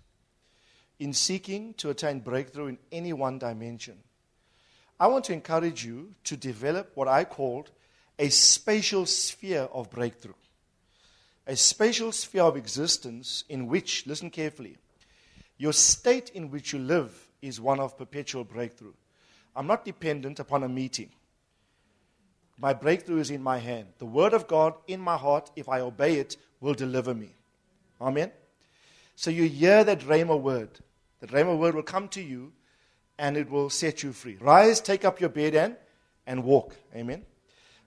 [0.99, 3.97] in seeking to attain breakthrough in any one dimension.
[5.01, 7.71] I want to encourage you to develop what I called
[8.19, 10.35] a spatial sphere of breakthrough
[11.47, 14.77] a spatial sphere of existence in which, listen carefully,
[15.57, 18.93] your state in which you live is one of perpetual breakthrough.
[19.57, 21.09] I'm not dependent upon a meeting.
[22.59, 23.89] My breakthrough is in my hand.
[23.99, 27.35] The word of God in my heart, if I obey it, will deliver me.
[28.01, 28.33] Amen.
[29.17, 30.81] So you hear that Rhema word.
[31.21, 32.53] That Rhema word will come to you
[33.19, 34.37] and it will set you free.
[34.41, 35.77] Rise, take up your bed and,
[36.27, 36.75] and walk.
[36.95, 37.25] Amen.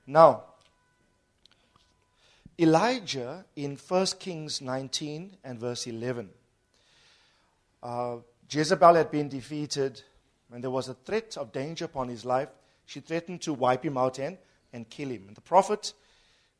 [0.06, 0.43] Now,
[2.60, 6.30] Elijah in 1 Kings 19 and verse 11.
[7.84, 8.17] Uh,
[8.50, 10.02] Jezebel had been defeated,
[10.52, 12.50] and there was a threat of danger upon his life.
[12.86, 14.38] She threatened to wipe him out and,
[14.74, 15.26] and kill him.
[15.28, 15.93] And the prophet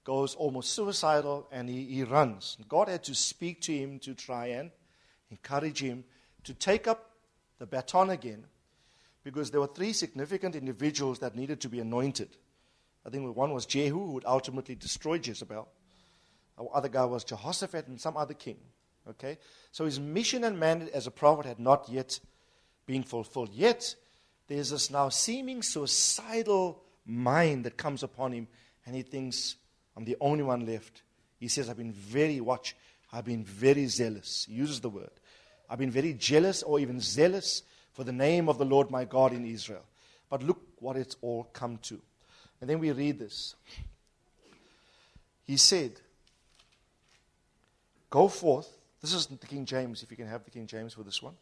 [0.08, 2.56] goes almost suicidal and he, he runs.
[2.70, 4.72] God had to speak to him to try and
[5.30, 6.06] encourage him
[6.46, 7.12] to take up
[7.60, 8.46] the baton again
[9.26, 12.30] because there were three significant individuals that needed to be anointed.
[13.06, 15.68] I think one was Jehu, who would ultimately destroy Jezebel.
[16.58, 18.60] Our other guy was Jehoshaphat and some other king.
[19.10, 19.38] Okay?
[19.74, 22.18] So his mission and mandate as a prophet had not yet
[22.86, 23.50] been fulfilled.
[23.52, 23.94] Yet,
[24.48, 28.48] there's this now seeming suicidal mind that comes upon him,
[28.86, 29.58] and he thinks,
[29.98, 31.02] I'm the only one left.
[31.40, 32.76] He says, I've been very, watch,
[33.12, 34.46] I've been very zealous.
[34.48, 35.10] He uses the word.
[35.68, 39.34] I've been very jealous or even zealous for the name of the Lord my God
[39.34, 39.84] in Israel.
[40.30, 42.00] But look what it's all come to.
[42.62, 43.56] And then we read this.
[45.46, 45.94] He said,
[48.12, 48.70] Go forth.
[49.02, 51.36] This isn't the King James, if you can have the King James for this one.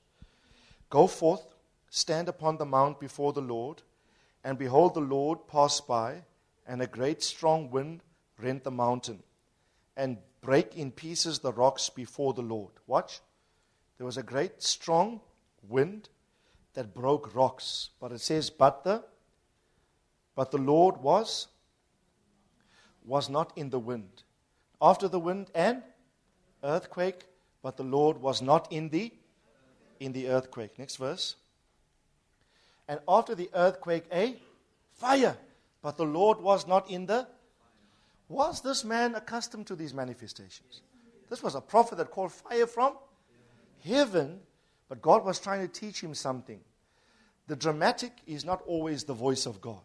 [0.89, 1.45] Go forth,
[1.89, 3.81] stand upon the mount before the Lord,
[4.43, 6.23] and behold, the Lord pass by,
[6.67, 8.01] and a great strong wind
[8.37, 9.23] rent the mountain,
[9.95, 12.71] and break in pieces the rocks before the Lord.
[12.87, 13.21] Watch.
[13.97, 15.21] There was a great strong
[15.67, 16.09] wind
[16.73, 17.89] that broke rocks.
[17.99, 19.03] But it says, but the
[20.35, 21.47] but the Lord was
[23.05, 24.23] was not in the wind.
[24.81, 25.81] After the wind and
[26.63, 27.25] earthquake,
[27.63, 29.11] but the Lord was not in the
[29.99, 30.77] in the earthquake.
[30.77, 31.35] Next verse.
[32.87, 34.35] And after the earthquake, a
[34.93, 35.37] fire,
[35.81, 37.27] but the Lord was not in the
[38.27, 40.81] was this man accustomed to these manifestations?
[41.29, 42.97] This was a prophet that called fire from
[43.83, 44.39] heaven,
[44.89, 46.59] but God was trying to teach him something.
[47.47, 49.81] The dramatic is not always the voice of God.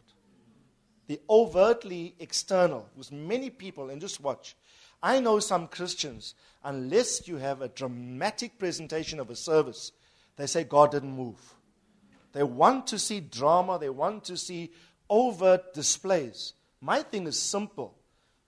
[1.07, 4.57] The overtly external, with many people, and just watch.
[5.03, 9.93] I know some Christians, unless you have a dramatic presentation of a service,
[10.37, 11.55] they say God didn't move.
[12.33, 14.71] They want to see drama, they want to see
[15.09, 16.55] overt displays.
[16.81, 17.95] My thing is simple.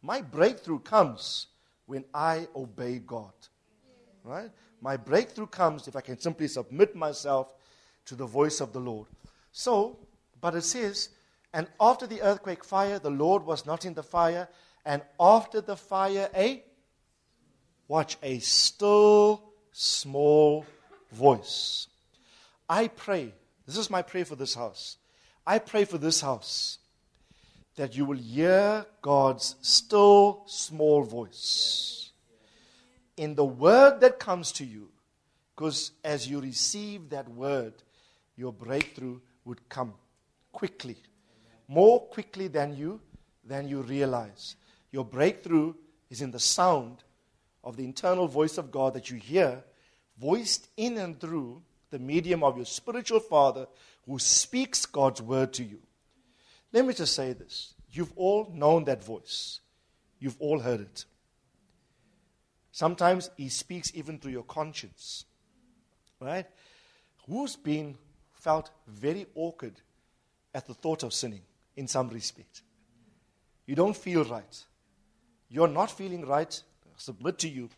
[0.03, 1.47] My breakthrough comes
[1.87, 3.33] when I obey God.
[4.25, 4.51] Right?
[4.81, 7.49] My breakthrough comes if I can simply submit myself
[8.07, 9.07] to the voice of the Lord.
[9.53, 9.99] So,
[10.41, 11.11] but it says,
[11.55, 14.49] and after the earthquake fire, the Lord was not in the fire,
[14.85, 16.65] and after the fire, a
[17.87, 20.67] watch, a still small
[21.13, 21.87] voice.
[22.69, 23.35] I pray,
[23.67, 24.97] this is my prayer for this house.
[25.47, 26.79] I pray for this house
[27.77, 32.11] that you will hear God's still small voice
[33.17, 34.89] in the word that comes to you.
[35.55, 37.75] Because as you receive that word,
[38.37, 39.95] your breakthrough would come
[40.53, 40.97] quickly,
[41.69, 43.01] more quickly than you,
[43.45, 44.57] than you realize.
[44.91, 45.75] Your breakthrough
[46.11, 47.05] is in the sound
[47.65, 49.63] of the internal voice of God that you hear,
[50.21, 53.67] voiced in and through the medium of your spiritual father
[54.07, 55.79] who speaks God's word to you.
[56.73, 57.75] Let me just say this.
[57.91, 59.61] You've all known that voice,
[60.19, 61.05] you've all heard it.
[62.71, 65.27] Sometimes he speaks even through your conscience.
[66.19, 66.47] Right?
[67.27, 67.97] Who's been
[68.33, 69.75] felt very awkward
[70.55, 71.43] at the thought of sinning
[71.77, 72.63] in some respect?
[73.67, 74.65] You don't feel right.
[75.51, 77.69] You're not feeling right, I submit to you,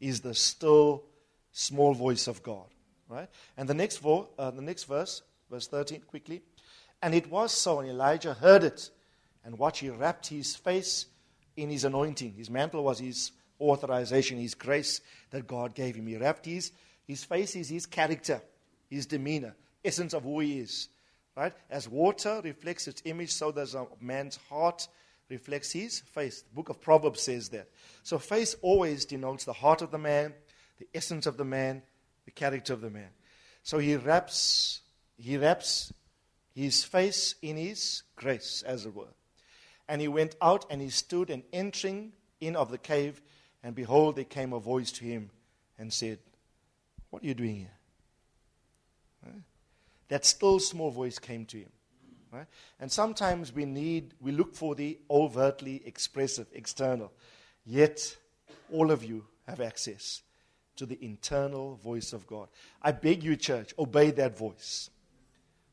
[0.00, 1.04] is the still
[1.52, 2.66] small voice of God.
[3.08, 3.28] Right?
[3.56, 6.42] And the next, vo- uh, the next verse, verse 13, quickly.
[7.02, 8.90] And it was so, and Elijah heard it.
[9.44, 11.06] And watch, he wrapped his face
[11.56, 12.34] in his anointing.
[12.34, 16.06] His mantle was his authorization, his grace that God gave him.
[16.06, 16.72] He wrapped his,
[17.06, 18.42] his face is his character,
[18.88, 20.88] his demeanor, essence of who he is.
[21.36, 21.54] Right?
[21.70, 24.86] As water reflects its image, so does a man's heart
[25.28, 26.42] reflects his face.
[26.42, 27.68] The book of Proverbs says that.
[28.02, 30.34] So face always denotes the heart of the man,
[30.78, 31.82] the essence of the man,
[32.24, 33.08] the character of the man.
[33.62, 34.80] So he wraps,
[35.16, 35.92] he wraps
[36.60, 39.14] his face in his grace, as it were.
[39.88, 43.20] And he went out and he stood and entering in of the cave,
[43.62, 45.30] and behold, there came a voice to him
[45.78, 46.18] and said,
[47.10, 47.70] What are you doing here?
[50.08, 51.70] That still small voice came to him.
[52.32, 52.46] Right?
[52.78, 57.12] And sometimes we need, we look for the overtly expressive, external.
[57.64, 58.16] Yet,
[58.72, 60.22] all of you have access
[60.76, 62.48] to the internal voice of God.
[62.82, 64.90] I beg you, church, obey that voice.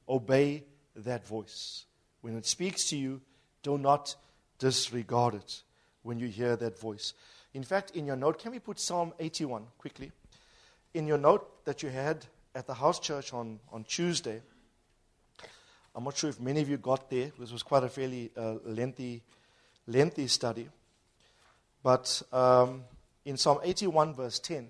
[0.07, 0.63] Obey
[0.97, 1.85] that voice.
[2.21, 3.21] When it speaks to you,
[3.63, 4.15] do not
[4.59, 5.61] disregard it
[6.03, 7.13] when you hear that voice.
[7.53, 10.11] In fact, in your note, can we put Psalm 81 quickly?
[10.93, 14.41] In your note that you had at the house church on, on Tuesday,
[15.95, 17.31] I'm not sure if many of you got there.
[17.39, 19.23] This was quite a fairly uh, lengthy,
[19.87, 20.69] lengthy study.
[21.81, 22.83] But um,
[23.25, 24.67] in Psalm 81, verse 10,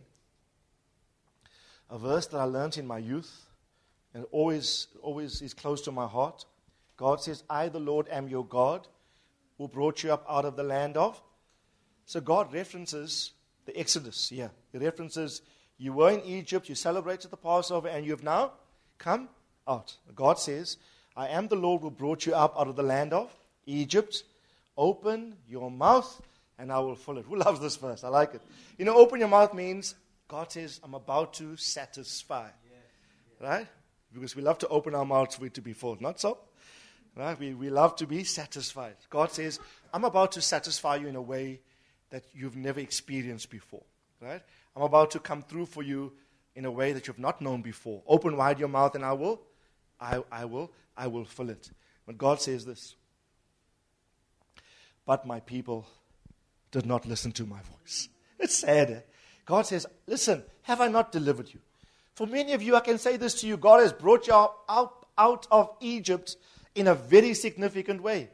[1.89, 3.46] a verse that I learned in my youth
[4.13, 6.45] and always, always is close to my heart.
[6.95, 8.87] God says, I, the Lord, am your God
[9.57, 11.21] who brought you up out of the land of.
[12.05, 13.31] So God references
[13.65, 14.51] the Exodus here.
[14.71, 15.41] He references
[15.77, 18.53] you were in Egypt, you celebrated the Passover, and you have now
[18.97, 19.29] come
[19.67, 19.95] out.
[20.15, 20.77] God says,
[21.15, 24.23] I am the Lord who brought you up out of the land of Egypt.
[24.77, 26.21] Open your mouth
[26.59, 27.25] and I will fill it.
[27.29, 28.03] Who loves this verse?
[28.03, 28.41] I like it.
[28.77, 29.95] You know, open your mouth means
[30.27, 32.49] God says, I'm about to satisfy.
[33.39, 33.67] Right?
[34.13, 35.97] Because we love to open our mouths for it to be full.
[35.99, 36.39] Not so?
[37.15, 37.37] Right?
[37.39, 38.95] We, we love to be satisfied.
[39.09, 39.59] God says,
[39.93, 41.61] I'm about to satisfy you in a way
[42.09, 43.83] that you've never experienced before.
[44.21, 44.41] Right?
[44.75, 46.13] I'm about to come through for you
[46.55, 48.01] in a way that you've not known before.
[48.07, 49.41] Open wide your mouth and I will,
[49.99, 51.69] I, I will, I will fill it.
[52.05, 52.95] But God says this.
[55.05, 55.87] But my people
[56.71, 58.09] did not listen to my voice.
[58.39, 58.91] It's sad.
[58.91, 58.99] Eh?
[59.45, 61.59] God says, Listen, have I not delivered you?
[62.17, 65.05] For many of you, I can say this to you God has brought you out,
[65.19, 66.35] out of Egypt
[66.73, 68.29] in a very significant way.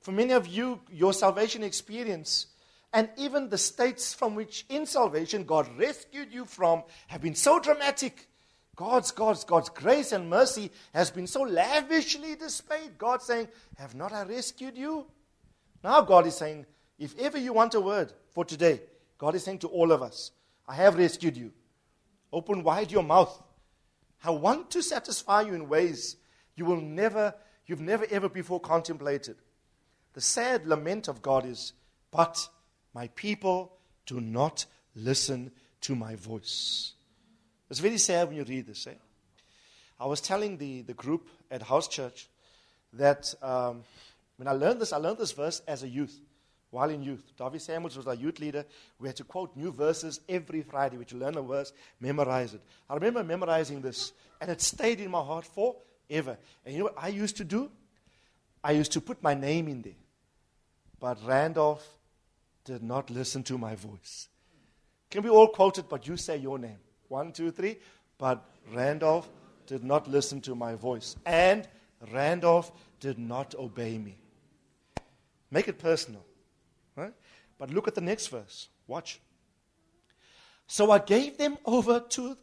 [0.00, 2.46] For many of you, your salvation experience
[2.92, 7.58] and even the states from which in salvation God rescued you from have been so
[7.58, 8.28] dramatic
[8.76, 12.96] God's, God's, God's grace and mercy has been so lavishly displayed.
[12.96, 15.04] God saying, Have not I rescued you?
[15.82, 16.64] Now God is saying,
[16.96, 18.82] If ever you want a word for today,
[19.18, 20.30] God is saying to all of us,
[20.68, 21.50] I have rescued you.
[22.32, 23.42] Open wide your mouth.
[24.22, 26.16] I want to satisfy you in ways
[26.54, 27.34] you will never,
[27.66, 29.36] you've never ever before contemplated.
[30.12, 31.72] The sad lament of God is,
[32.10, 32.48] But
[32.94, 33.72] my people
[34.06, 35.52] do not listen
[35.82, 36.92] to my voice.
[37.70, 38.86] It's very sad when you read this.
[38.86, 38.94] Eh?
[39.98, 42.28] I was telling the, the group at House Church
[42.94, 43.84] that um,
[44.36, 46.18] when I learned this, I learned this verse as a youth,
[46.70, 47.22] while in youth.
[47.36, 48.64] Darby Samuels was our youth leader.
[48.98, 50.96] We had to quote new verses every Friday.
[50.96, 52.60] We had to learn a verse, memorize it.
[52.88, 56.38] I remember memorizing this, and it stayed in my heart forever.
[56.64, 57.70] And you know what I used to do?
[58.62, 59.92] I used to put my name in there.
[61.00, 61.86] But Randolph
[62.64, 64.28] did not listen to my voice.
[65.10, 66.78] Can we all quote it, but you say your name?
[67.08, 67.78] One, two, three.
[68.18, 69.28] But Randolph
[69.66, 71.16] did not listen to my voice.
[71.26, 71.66] And
[72.12, 74.18] Randolph did not obey me.
[75.50, 76.24] Make it personal.
[77.00, 77.14] Right?
[77.58, 78.68] But look at the next verse.
[78.86, 79.20] Watch.
[80.66, 82.36] So I gave them over to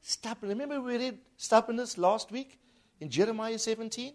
[0.00, 0.50] stubborn.
[0.50, 2.58] Remember we read stubbornness last week
[3.00, 4.14] in Jeremiah 17?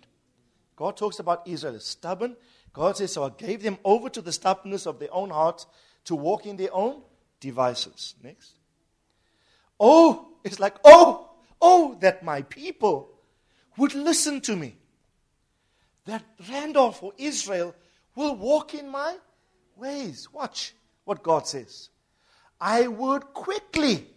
[0.75, 2.35] God talks about Israel as stubborn.
[2.71, 5.65] God says, So I gave them over to the stubbornness of their own heart
[6.05, 7.01] to walk in their own
[7.39, 8.15] devices.
[8.23, 8.53] Next.
[9.79, 13.09] Oh, it's like, oh, oh, that my people
[13.77, 14.75] would listen to me.
[16.05, 17.75] That Randolph or Israel
[18.15, 19.17] will walk in my
[19.77, 20.31] ways.
[20.31, 20.73] Watch
[21.05, 21.89] what God says.
[22.59, 24.07] I would quickly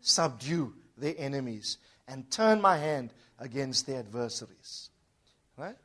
[0.00, 4.90] subdue their enemies and turn my hand against their adversaries.
[5.56, 5.76] Right?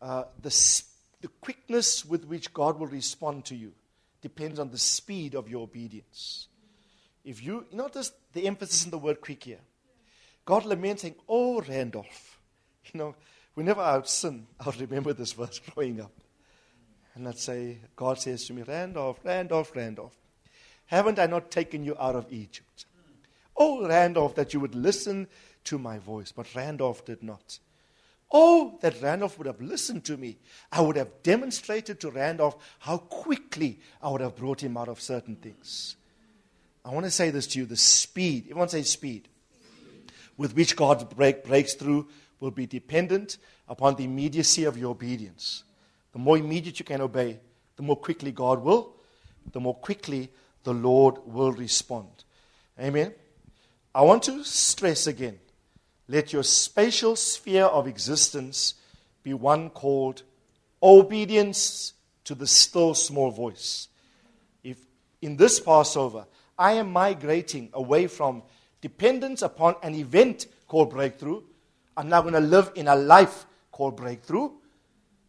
[0.00, 0.82] Uh, the,
[1.20, 3.72] the quickness with which God will respond to you
[4.20, 6.48] depends on the speed of your obedience.
[7.24, 9.60] If you, notice the emphasis in the word quick here.
[10.44, 12.38] God laments saying, Oh, Randolph.
[12.92, 13.14] You know,
[13.54, 16.10] whenever I would sin, I would remember this verse growing up.
[17.14, 20.16] And I'd say, God says to me, Randolph, Randolph, Randolph,
[20.86, 22.86] haven't I not taken you out of Egypt?
[23.56, 25.28] Oh, Randolph, that you would listen
[25.64, 26.32] to my voice.
[26.32, 27.58] But Randolph did not.
[28.30, 30.38] Oh, that Randolph would have listened to me.
[30.70, 35.00] I would have demonstrated to Randolph how quickly I would have brought him out of
[35.00, 35.96] certain things.
[36.84, 39.28] I want to say this to you the speed, everyone say speed,
[40.36, 42.08] with which God break, breaks through
[42.40, 43.36] will be dependent
[43.68, 45.62] upon the immediacy of your obedience.
[46.12, 47.40] The more immediate you can obey,
[47.76, 48.94] the more quickly God will,
[49.52, 50.30] the more quickly
[50.64, 52.08] the Lord will respond.
[52.78, 53.12] Amen.
[53.94, 55.38] I want to stress again
[56.12, 58.74] let your spatial sphere of existence
[59.22, 60.22] be one called
[60.82, 61.94] obedience
[62.24, 63.88] to the still small voice.
[64.62, 64.76] If
[65.22, 66.26] in this Passover
[66.58, 68.42] I am migrating away from
[68.82, 71.42] dependence upon an event called breakthrough.
[71.96, 74.50] I'm now going to live in a life called breakthrough.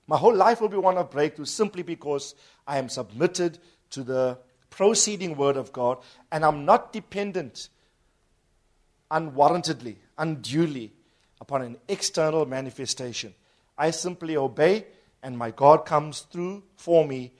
[0.07, 2.35] My whole life will be one of breakthrough simply because
[2.67, 3.59] I am submitted
[3.91, 4.37] to the
[4.69, 5.99] proceeding word of God
[6.31, 7.69] and I'm not dependent
[9.11, 10.91] unwarrantedly, unduly
[11.39, 13.33] upon an external manifestation.
[13.77, 14.85] I simply obey
[15.21, 17.33] and my God comes through for me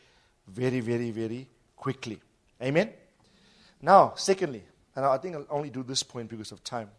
[0.48, 2.20] very, very, very quickly.
[2.62, 2.92] Amen.
[3.82, 4.64] Now, secondly,
[4.96, 6.90] and I think I'll only do this point because of time.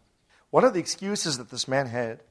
[0.51, 2.21] One of the excuses that this man had,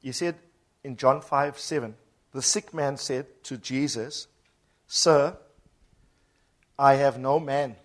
[0.00, 0.36] he said
[0.84, 1.94] in John 5 7,
[2.32, 4.26] the sick man said to Jesus,
[4.86, 5.36] Sir,
[6.78, 7.76] I have no man.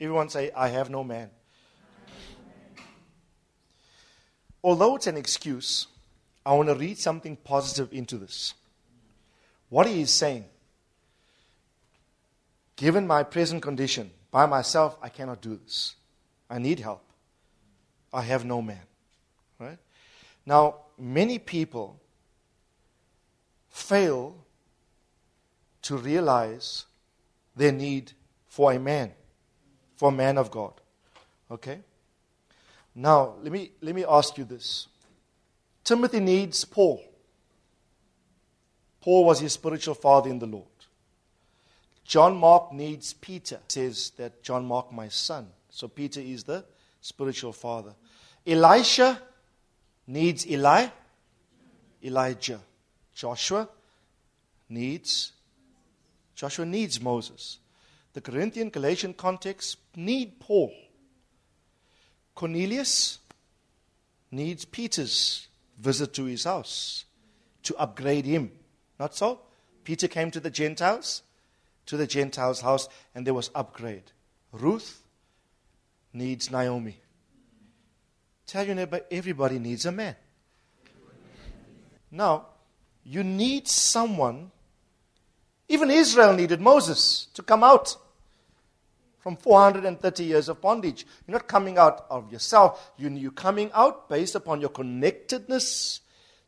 [0.00, 1.30] Everyone say, I have no man.
[4.62, 5.86] Although it's an excuse,
[6.44, 8.54] I want to read something positive into this.
[9.68, 10.44] What he is saying,
[12.76, 15.94] given my present condition, by myself, I cannot do this.
[16.48, 17.02] I need help.
[18.12, 18.82] I have no man.
[19.58, 19.78] Right?
[20.44, 22.00] Now, many people
[23.80, 24.36] fail
[25.82, 26.84] to realize
[27.56, 28.12] their need
[28.48, 29.12] for a man,
[29.96, 30.72] for a man of God.
[31.50, 31.80] Okay?
[32.94, 34.88] Now, let me, let me ask you this.
[35.84, 37.02] Timothy needs Paul.
[39.00, 40.66] Paul was his spiritual father in the Lord.
[42.04, 43.60] John Mark needs Peter.
[43.68, 45.48] Says that John Mark, my son.
[45.70, 46.64] So Peter is the
[47.00, 47.94] spiritual father.
[48.46, 49.20] Elisha
[50.06, 50.88] needs Eli.
[52.04, 52.60] Elijah.
[53.20, 53.68] Joshua
[54.70, 55.32] needs
[56.34, 57.58] Joshua needs Moses.
[58.14, 60.72] The Corinthian Galatian context need Paul.
[62.34, 63.18] Cornelius
[64.30, 65.48] needs Peter's
[65.78, 67.04] visit to his house
[67.64, 68.52] to upgrade him.
[68.98, 69.40] Not so?
[69.84, 71.20] Peter came to the Gentiles
[71.84, 74.12] to the Gentiles' house, and there was upgrade.
[74.52, 75.02] Ruth
[76.14, 76.96] needs Naomi
[78.46, 80.16] Tell your neighbor, everybody needs a man.
[82.10, 82.46] Now,
[83.04, 84.50] you need someone.
[85.68, 87.96] Even Israel needed Moses to come out
[89.20, 91.06] from 430 years of bondage.
[91.26, 92.92] You're not coming out of yourself.
[92.96, 96.00] You're coming out based upon your connectedness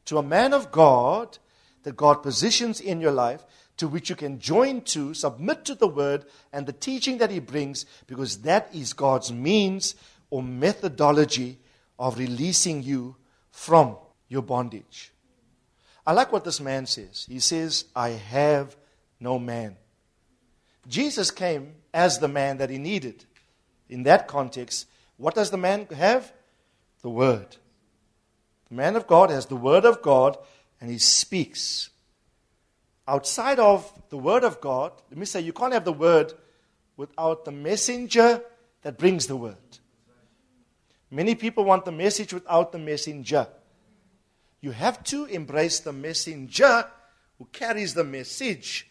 [0.07, 1.39] to a man of God
[1.83, 3.45] that God positions in your life,
[3.77, 7.41] to which you can join to, submit to the word and the teaching that he
[7.41, 9.95] brings, because that is God's means
[10.31, 11.59] or methodology
[11.99, 13.17] of releasing you
[13.51, 13.97] from
[14.29, 15.13] your bondage.
[16.07, 17.27] I like what this man says.
[17.29, 18.77] He says, I have
[19.21, 19.77] no man.
[20.89, 23.25] Jesus came as the man that he needed.
[23.89, 26.33] In that context, what does the man have?
[27.03, 27.57] The Word.
[28.69, 30.39] The man of God has the Word of God
[30.81, 31.91] and he speaks.
[33.07, 36.33] Outside of the Word of God, let me say, you can't have the Word
[36.97, 38.43] without the messenger
[38.83, 39.57] that brings the Word.
[41.11, 43.47] Many people want the message without the messenger.
[44.63, 46.87] You have to embrace the messenger
[47.39, 48.89] who carries the message.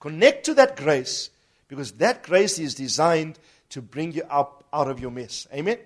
[0.00, 1.30] Connect to that grace
[1.68, 3.38] because that grace is designed
[3.70, 5.46] to bring you up out of your mess.
[5.54, 5.78] Amen.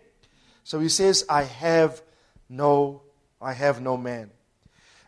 [0.65, 2.03] So he says, I have
[2.49, 3.03] no
[3.41, 4.31] I have no man.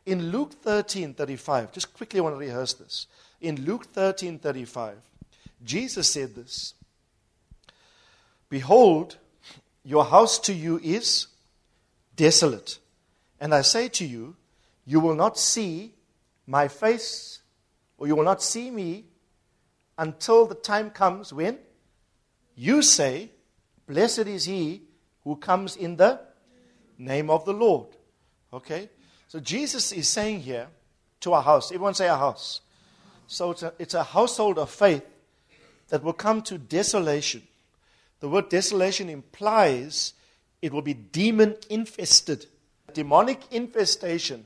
[0.06, 3.06] In Luke 13 35, just quickly I want to rehearse this.
[3.40, 4.96] In Luke 13 35,
[5.64, 6.74] Jesus said this
[8.48, 9.16] Behold,
[9.84, 11.26] your house to you is
[12.16, 12.78] desolate.
[13.40, 14.36] And I say to you,
[14.84, 15.94] you will not see
[16.46, 17.40] my face,
[17.96, 19.06] or you will not see me
[19.96, 21.58] until the time comes when
[22.54, 23.30] you say,
[23.86, 24.82] Blessed is he
[25.24, 26.20] who comes in the
[26.96, 27.88] name of the Lord.
[28.52, 28.88] Okay?
[29.26, 30.68] So Jesus is saying here
[31.20, 32.60] to our house, everyone say a house.
[33.26, 35.04] So it's a, it's a household of faith
[35.88, 37.42] that will come to desolation.
[38.20, 40.14] The word desolation implies
[40.62, 42.46] it will be demon infested.
[42.94, 44.44] Demonic infestation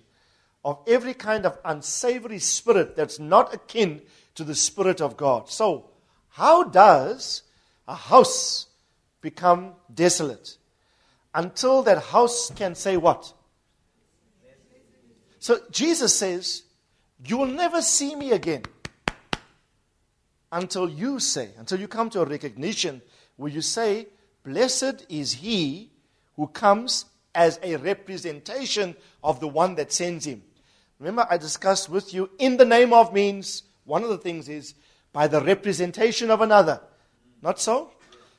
[0.65, 4.01] of every kind of unsavory spirit that's not akin
[4.35, 5.51] to the Spirit of God.
[5.51, 5.91] So,
[6.31, 7.43] how does
[7.87, 8.67] a house
[9.21, 10.57] become desolate?
[11.35, 13.33] Until that house can say what?
[15.39, 16.63] So, Jesus says,
[17.25, 18.63] You will never see me again
[20.51, 23.03] until you say, until you come to a recognition
[23.37, 24.07] where you say,
[24.45, 25.91] Blessed is he
[26.37, 30.43] who comes as a representation of the one that sends him.
[30.99, 34.75] Remember, I discussed with you in the name of means one of the things is
[35.13, 36.81] by the representation of another.
[37.43, 37.91] Not so?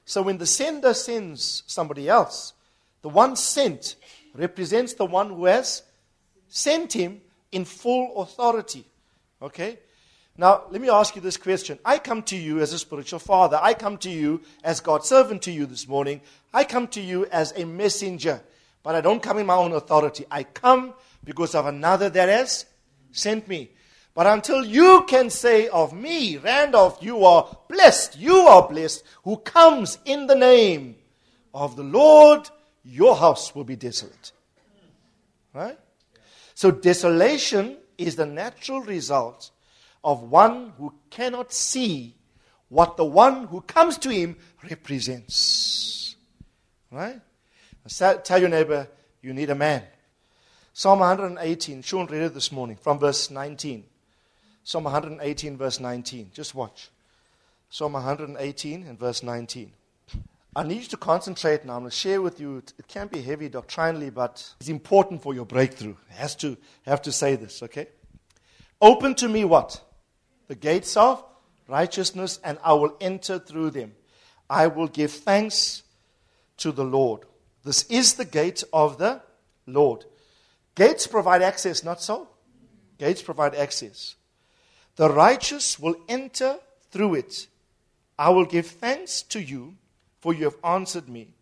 [0.06, 2.54] So when the sender sends somebody else,
[3.02, 3.96] the one sent
[4.34, 5.84] represents the one who has
[6.48, 7.22] sent him
[7.52, 8.86] in full authority.
[9.42, 9.80] Okay?
[10.38, 11.80] Now, let me ask you this question.
[11.86, 13.58] I come to you as a spiritual father.
[13.62, 16.20] I come to you as God's servant to you this morning.
[16.54, 18.42] I come to you as a messenger.
[18.86, 20.28] But I don't come in my own authority.
[20.30, 22.68] I come because of another that has
[23.12, 23.72] sent me.
[24.14, 29.38] But until you can say of me, Randolph, you are blessed, you are blessed, who
[29.38, 30.98] comes in the name
[31.52, 32.48] of the Lord,
[32.84, 34.32] your house will be desolate.
[35.52, 35.80] Right?
[36.54, 39.50] So, desolation is the natural result
[40.04, 42.14] of one who cannot see
[42.70, 44.38] what the one who comes to him
[44.70, 46.16] represents.
[46.92, 47.20] Right?
[47.88, 48.88] Tell your neighbor,
[49.22, 49.84] you need a man.
[50.74, 53.84] Psalm 118, Sean read it this morning from verse 19.
[54.64, 56.32] Psalm 118, verse 19.
[56.34, 56.90] Just watch.
[57.70, 59.72] Psalm 118 and verse 19.
[60.56, 61.74] I need you to concentrate now.
[61.74, 62.58] I'm going to share with you.
[62.58, 65.96] It can be heavy doctrinally, but it's important for your breakthrough.
[66.10, 67.88] It has to have to say this, okay?
[68.82, 69.82] Open to me what?
[70.48, 71.24] The gates of
[71.68, 73.94] righteousness, and I will enter through them.
[74.50, 75.84] I will give thanks
[76.58, 77.22] to the Lord.
[77.66, 79.22] This is the gate of the
[79.66, 80.06] Lord.
[80.76, 82.30] Gates provide access, not so?
[83.00, 84.16] Gates provide access.
[84.98, 86.58] The righteous will enter
[86.92, 87.48] through it.
[88.18, 89.76] I will give thanks to you,
[90.20, 91.34] for you have answered me,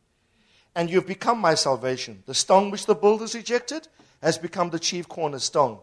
[0.74, 2.24] and you have become my salvation.
[2.26, 3.90] The stone which the builders rejected
[4.22, 5.78] has become the chief cornerstone.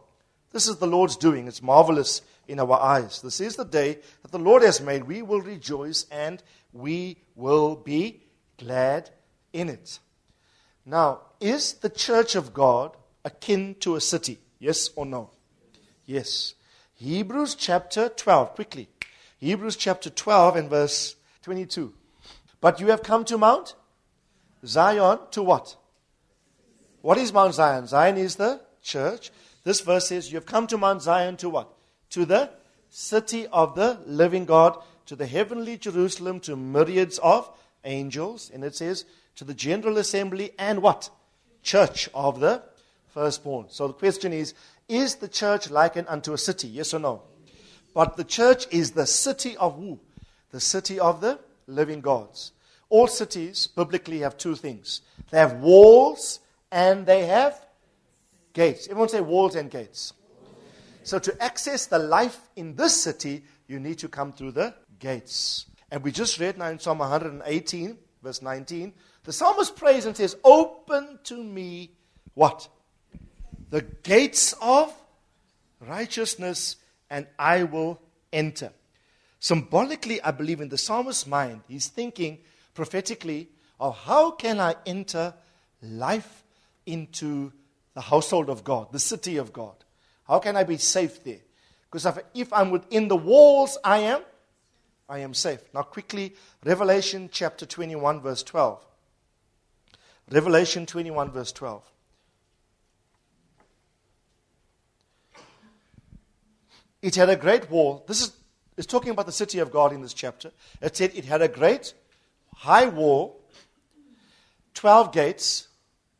[0.52, 1.46] This is the Lord's doing.
[1.46, 3.20] It's marvelous in our eyes.
[3.22, 5.04] This is the day that the Lord has made.
[5.04, 8.22] We will rejoice and we will be
[8.58, 9.10] glad
[9.52, 10.00] in it.
[10.90, 14.40] Now, is the church of God akin to a city?
[14.58, 15.30] Yes or no?
[16.04, 16.54] Yes.
[16.94, 18.88] Hebrews chapter 12, quickly.
[19.38, 21.94] Hebrews chapter 12 and verse 22.
[22.60, 23.76] But you have come to Mount
[24.66, 25.76] Zion to what?
[27.02, 27.86] What is Mount Zion?
[27.86, 29.30] Zion is the church.
[29.62, 31.72] This verse says, You have come to Mount Zion to what?
[32.10, 32.50] To the
[32.88, 34.76] city of the living God,
[35.06, 37.48] to the heavenly Jerusalem, to myriads of
[37.84, 38.50] angels.
[38.52, 39.04] And it says,
[39.40, 41.08] To the general assembly and what?
[41.62, 42.62] church of the
[43.08, 43.70] firstborn.
[43.70, 44.52] So the question is
[44.86, 46.68] Is the church likened unto a city?
[46.68, 47.22] Yes or no?
[47.94, 49.98] But the church is the city of who?
[50.50, 52.52] The city of the living gods.
[52.90, 57.64] All cities biblically have two things they have walls and they have
[58.52, 58.88] gates.
[58.88, 60.12] Everyone say walls and gates.
[61.02, 65.64] So to access the life in this city, you need to come through the gates.
[65.90, 68.92] And we just read now in Psalm 118, verse 19,
[69.24, 71.90] the psalmist prays and says, Open to me
[72.34, 72.68] what?
[73.70, 74.92] The gates of
[75.80, 76.76] righteousness,
[77.08, 78.00] and I will
[78.32, 78.72] enter.
[79.38, 82.38] Symbolically, I believe in the psalmist's mind, he's thinking
[82.74, 83.48] prophetically
[83.78, 85.34] of how can I enter
[85.82, 86.44] life
[86.84, 87.52] into
[87.94, 89.74] the household of God, the city of God?
[90.26, 91.40] How can I be safe there?
[91.90, 94.22] Because if, I'm within the walls, I am,
[95.08, 95.60] I am safe.
[95.74, 98.84] Now, quickly, Revelation chapter 21, verse 12.
[100.30, 101.82] Revelation 21, verse 12.
[107.02, 108.04] It had a great wall.
[108.06, 108.32] This is,
[108.76, 110.52] is talking about the city of God in this chapter.
[110.80, 111.94] It said it had a great
[112.54, 113.40] high wall,
[114.74, 115.66] 12 gates.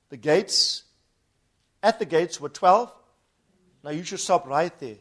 [0.08, 0.82] The gates,
[1.82, 2.92] at the gates were 12.
[3.84, 4.96] Now you should stop right there.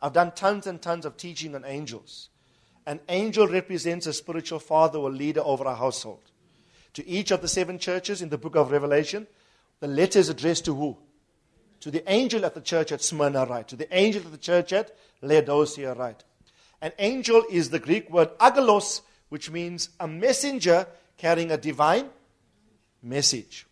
[0.00, 2.28] I've done tons and tons of teaching on angels.
[2.86, 6.20] An angel represents a spiritual father or leader over a household.
[6.94, 9.26] To each of the seven churches in the book of Revelation,
[9.80, 10.96] the letter is addressed to who?
[11.80, 13.66] To the angel at the church at Smyrna, right?
[13.68, 16.22] To the angel at the church at Laodicea, right?
[16.80, 20.86] An angel is the Greek word angelos, which means a messenger
[21.18, 22.08] carrying a divine
[23.02, 23.66] message.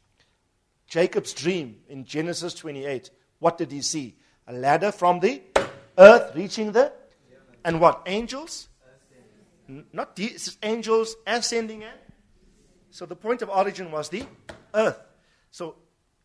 [0.89, 4.17] Jacob's dream in Genesis 28, what did he see?
[4.49, 5.41] A ladder from the
[5.97, 6.93] earth reaching the,
[7.65, 8.03] and what?
[8.07, 8.69] Angels?
[9.93, 12.02] Not de- angels ascending and
[12.93, 14.25] so the point of origin was the
[14.75, 14.99] earth.
[15.51, 15.77] So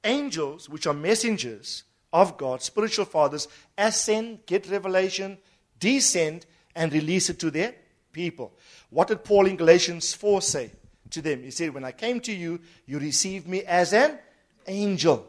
[0.03, 3.47] angels, which are messengers of God, spiritual fathers,
[3.78, 5.38] ascend, get revelation,
[5.80, 6.45] descend,
[6.76, 7.74] and release it to their
[8.11, 8.53] people.
[8.89, 10.72] What did Paul in Galatians 4 say
[11.11, 11.43] to them?
[11.43, 14.20] He said, When I came to you, you received me as an
[14.68, 15.26] angel.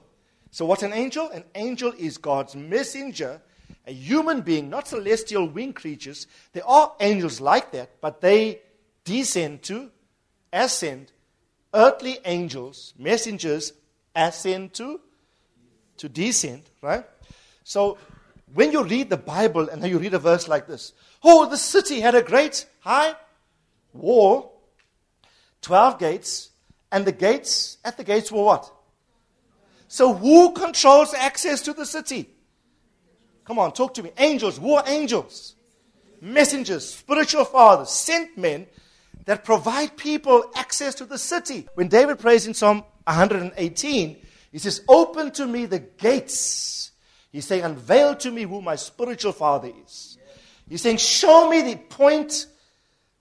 [0.51, 1.28] So, what's an angel?
[1.30, 3.41] An angel is God's messenger,
[3.86, 6.26] a human being, not celestial winged creatures.
[6.53, 8.61] There are angels like that, but they
[9.05, 9.91] descend to,
[10.53, 11.12] ascend
[11.75, 13.73] earthly angels, messengers,
[14.14, 15.01] ascend to,
[15.99, 17.05] to descend, right?
[17.64, 17.99] So
[18.55, 20.93] when you read the Bible and you read a verse like this,
[21.23, 23.14] oh, the city had a great high
[23.93, 24.61] wall,
[25.62, 26.51] 12 gates,
[26.91, 28.73] and the gates, at the gates were what?
[29.89, 32.29] So who controls access to the city?
[33.45, 34.11] Come on, talk to me.
[34.19, 34.59] Angels.
[34.59, 35.55] Who are angels?
[36.21, 38.66] Messengers, spiritual fathers, sent men
[39.29, 41.68] that provide people access to the city.
[41.74, 44.16] When David prays in Psalm 118,
[44.51, 46.93] he says, Open to me the gates.
[47.31, 50.16] He's saying, Unveil to me who my spiritual father is.
[50.66, 52.47] He's saying, Show me the point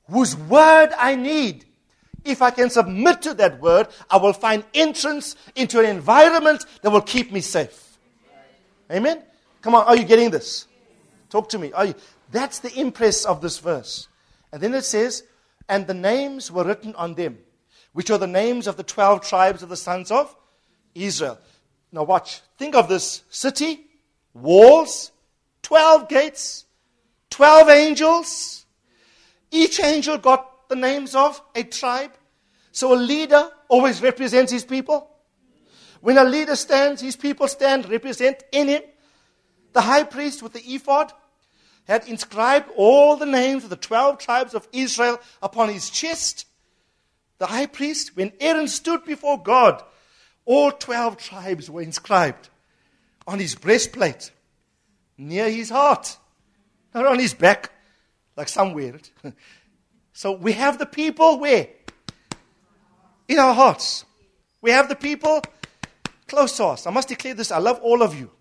[0.10, 1.66] whose word I need.
[2.24, 6.90] If I can submit to that word, I will find entrance into an environment that
[6.90, 7.98] will keep me safe.
[8.90, 9.24] Amen?
[9.62, 10.68] Come on, are you getting this?
[11.30, 11.74] Talk to me.
[11.74, 11.96] Are you?
[12.32, 14.08] That's the impress of this verse.
[14.54, 15.24] And then it says,
[15.70, 17.40] and the names were written on them,
[17.94, 20.36] which are the names of the 12 tribes of the sons of
[20.96, 21.40] Israel.
[21.92, 22.42] Now, watch.
[22.58, 23.86] Think of this city,
[24.34, 25.12] walls,
[25.64, 26.66] 12 gates,
[27.30, 28.66] 12 angels.
[29.52, 32.12] Each angel got the names of a tribe.
[32.72, 35.10] So a leader always represents his people.
[36.02, 38.82] When a leader stands, his people stand, represent in him.
[39.74, 41.12] The high priest with the ephod
[41.88, 46.46] had inscribed all the names of the 12 tribes of Israel upon his chest.
[47.38, 49.82] The high priest, when Aaron stood before God,
[50.46, 52.50] all 12 tribes were inscribed
[53.26, 54.32] on his breastplate,
[55.18, 56.18] near his heart,
[56.94, 57.72] not on his back,
[58.36, 59.10] like some weird.
[60.14, 61.68] so we have the people where?
[63.28, 64.06] In our hearts.
[64.62, 65.42] We have the people
[66.28, 66.88] close to us.
[66.88, 68.32] I must declare this I love all of you.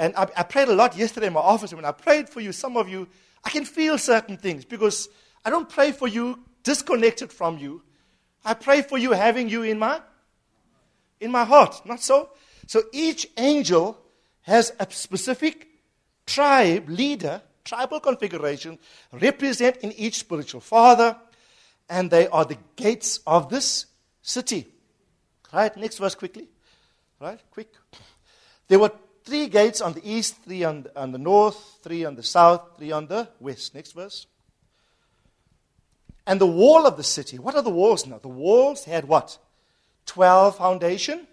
[0.00, 1.72] And I, I prayed a lot yesterday in my office.
[1.72, 3.06] And when I prayed for you, some of you,
[3.44, 5.10] I can feel certain things because
[5.44, 7.82] I don't pray for you disconnected from you.
[8.42, 10.00] I pray for you having you in my
[11.20, 11.82] in my heart.
[11.84, 12.30] Not so?
[12.66, 13.98] So each angel
[14.42, 15.68] has a specific
[16.24, 18.78] tribe leader, tribal configuration,
[19.12, 21.14] represent in each spiritual father,
[21.90, 23.84] and they are the gates of this
[24.22, 24.66] city.
[25.52, 25.76] Right?
[25.76, 26.48] Next verse quickly.
[27.20, 27.38] Right?
[27.50, 27.68] Quick.
[28.66, 28.92] There were
[29.24, 32.92] three gates on the east, three on, on the north, three on the south, three
[32.92, 33.74] on the west.
[33.74, 34.26] Next verse.
[36.26, 38.18] And the wall of the city, what are the walls now?
[38.18, 39.38] The walls had what?
[40.06, 41.26] 12 foundation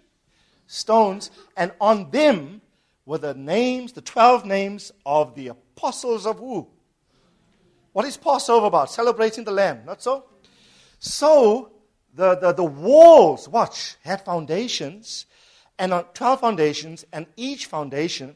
[0.66, 2.60] stones, and on them
[3.06, 6.68] were the names, the 12 names of the apostles of who?
[7.92, 8.90] What is Passover about?
[8.90, 10.24] Celebrating the Lamb, not so?
[10.98, 11.72] So,
[12.14, 15.26] the, the, the walls, watch, had foundations,
[15.78, 18.34] and on 12 foundations, and each foundation,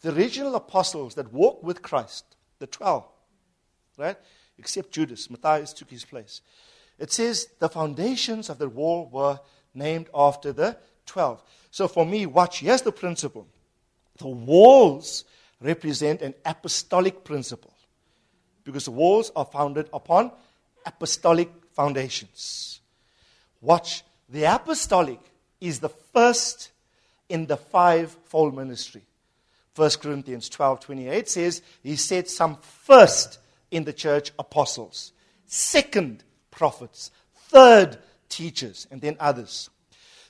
[0.00, 2.24] the original apostles that walked with Christ,
[2.58, 3.06] the 12,
[3.96, 4.16] right?
[4.58, 6.40] Except Judas, Matthias took his place.
[6.98, 9.40] It says the foundations of the wall were
[9.74, 10.76] named after the
[11.06, 11.42] 12.
[11.70, 13.46] So for me, watch, here's the principle.
[14.18, 15.24] The walls
[15.60, 17.72] represent an apostolic principle
[18.64, 20.32] because the walls are founded upon
[20.84, 22.80] apostolic foundations.
[23.60, 25.20] Watch, the apostolic
[25.62, 26.70] is the first
[27.28, 29.02] in the five-fold ministry.
[29.76, 33.38] 1 Corinthians 12 28 says, He said some first
[33.70, 35.12] in the church apostles,
[35.46, 37.10] second prophets,
[37.48, 37.96] third
[38.28, 39.70] teachers, and then others.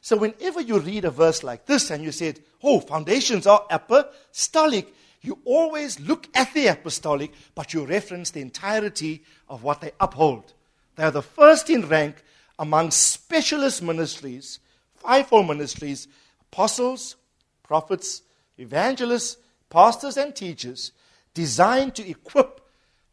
[0.01, 4.93] So whenever you read a verse like this and you said, Oh, foundations are apostolic,
[5.23, 10.53] you always look at the apostolic, but you reference the entirety of what they uphold.
[10.97, 12.23] They are the first in rank
[12.59, 14.59] among specialist ministries,
[15.03, 16.09] fivefold ministries
[16.53, 17.17] apostles,
[17.63, 18.23] prophets,
[18.59, 19.39] evangelists,
[19.71, 20.93] pastors, and teachers
[21.33, 22.61] designed to equip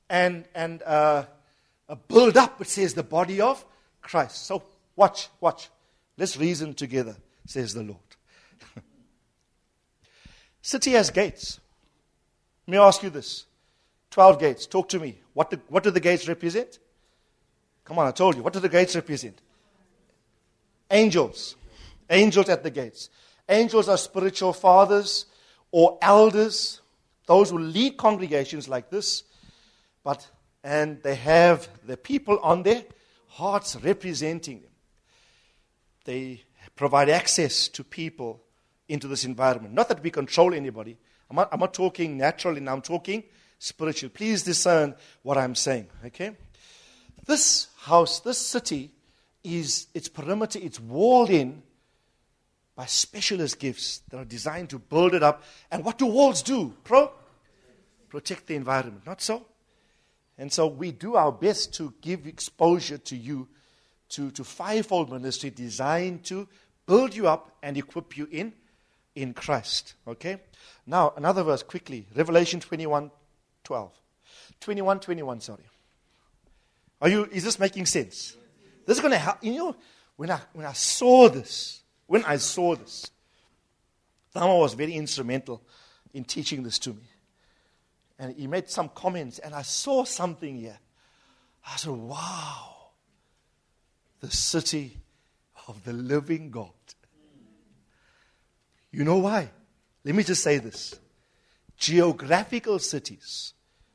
[0.10, 1.24] and, and uh,
[2.08, 3.64] build up, it says, the body of
[4.02, 4.46] Christ.
[4.46, 4.64] So,
[4.96, 5.70] watch, watch.
[6.18, 7.16] Let's reason together,
[7.46, 7.98] says the Lord.
[10.62, 11.60] City has gates.
[12.68, 13.46] Let me ask you this
[14.12, 14.66] 12 gates.
[14.66, 15.18] Talk to me.
[15.34, 16.80] What, what do the gates represent?
[17.86, 18.44] Come on, I told you.
[18.44, 19.40] What do the gates represent?
[20.92, 21.56] Angels.
[22.10, 23.10] Angels at the gates.
[23.48, 25.26] Angels are spiritual fathers
[25.72, 26.82] or elders,
[27.28, 29.24] those who lead congregations like this,
[30.04, 30.28] but
[30.64, 32.84] and they have the people on their
[33.28, 34.72] hearts representing them.
[36.06, 36.44] They
[36.76, 38.44] provide access to people
[38.88, 39.74] into this environment.
[39.74, 40.98] Not that we control anybody.
[41.30, 43.24] I'm not, I'm not talking naturally now, I'm talking
[43.60, 44.10] spiritual.
[44.10, 46.32] Please discern what I'm saying, okay?
[47.26, 48.92] This house, this city,
[49.44, 51.62] is its perimeter, it's walled in
[52.80, 55.44] by specialist gifts that are designed to build it up.
[55.70, 56.74] And what do walls do?
[56.86, 57.12] Pro?
[58.08, 59.46] Protect the environment, not so?
[60.38, 63.50] And so we do our best to give exposure to you
[64.12, 66.48] to, to fivefold ministry designed to
[66.86, 68.54] build you up and equip you in,
[69.14, 69.96] in Christ.
[70.08, 70.38] Okay?
[70.88, 72.08] Now, another verse quickly.
[72.16, 73.12] Revelation 21
[73.66, 73.92] 12.
[74.62, 75.64] 21 21, sorry.
[77.02, 78.38] Are you, is this making sense?
[78.86, 79.44] This is going to help.
[79.44, 79.76] You know,
[80.16, 81.79] when I, when I saw this,
[82.10, 83.12] when I saw this,
[84.36, 85.62] Thamo was very instrumental
[86.12, 87.04] in teaching this to me.
[88.18, 90.80] And he made some comments, and I saw something here.
[91.68, 92.88] I said, wow,
[94.22, 94.98] the city
[95.68, 96.72] of the living God.
[98.92, 99.52] You know why?
[100.04, 100.96] Let me just say this
[101.78, 103.54] geographical cities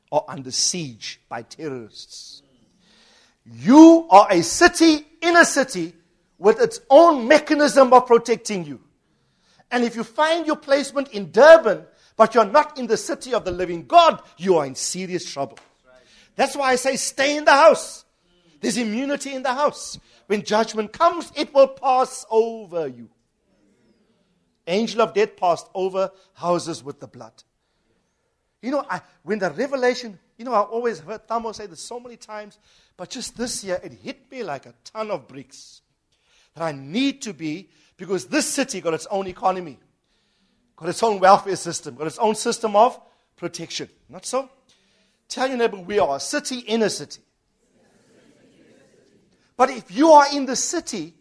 [0.09, 2.43] are under siege by terrorists.
[3.45, 5.93] You are a city in a city
[6.37, 8.81] with its own mechanism of protecting you.
[9.71, 11.85] And if you find your placement in Durban,
[12.17, 15.59] but you're not in the city of the living God, you are in serious trouble.
[16.35, 18.05] That's why I say stay in the house.
[18.61, 19.99] There's immunity in the house.
[20.27, 23.09] When judgment comes, it will pass over you.
[24.67, 27.33] Angel of death passed over houses with the blood.
[28.61, 31.99] You know, I, when the revelation, you know, I always heard Thamo say this so
[31.99, 32.57] many times,
[32.97, 35.81] but just this year, it hit me like a ton of bricks
[36.55, 39.77] that I need to be because this city got its own economy,
[40.75, 42.99] got its own welfare system, got its own system of
[43.35, 43.89] protection.
[44.09, 44.49] Not so?
[45.27, 47.21] Tell your neighbor, we are a city in a city.
[49.57, 51.13] But if you are in the city,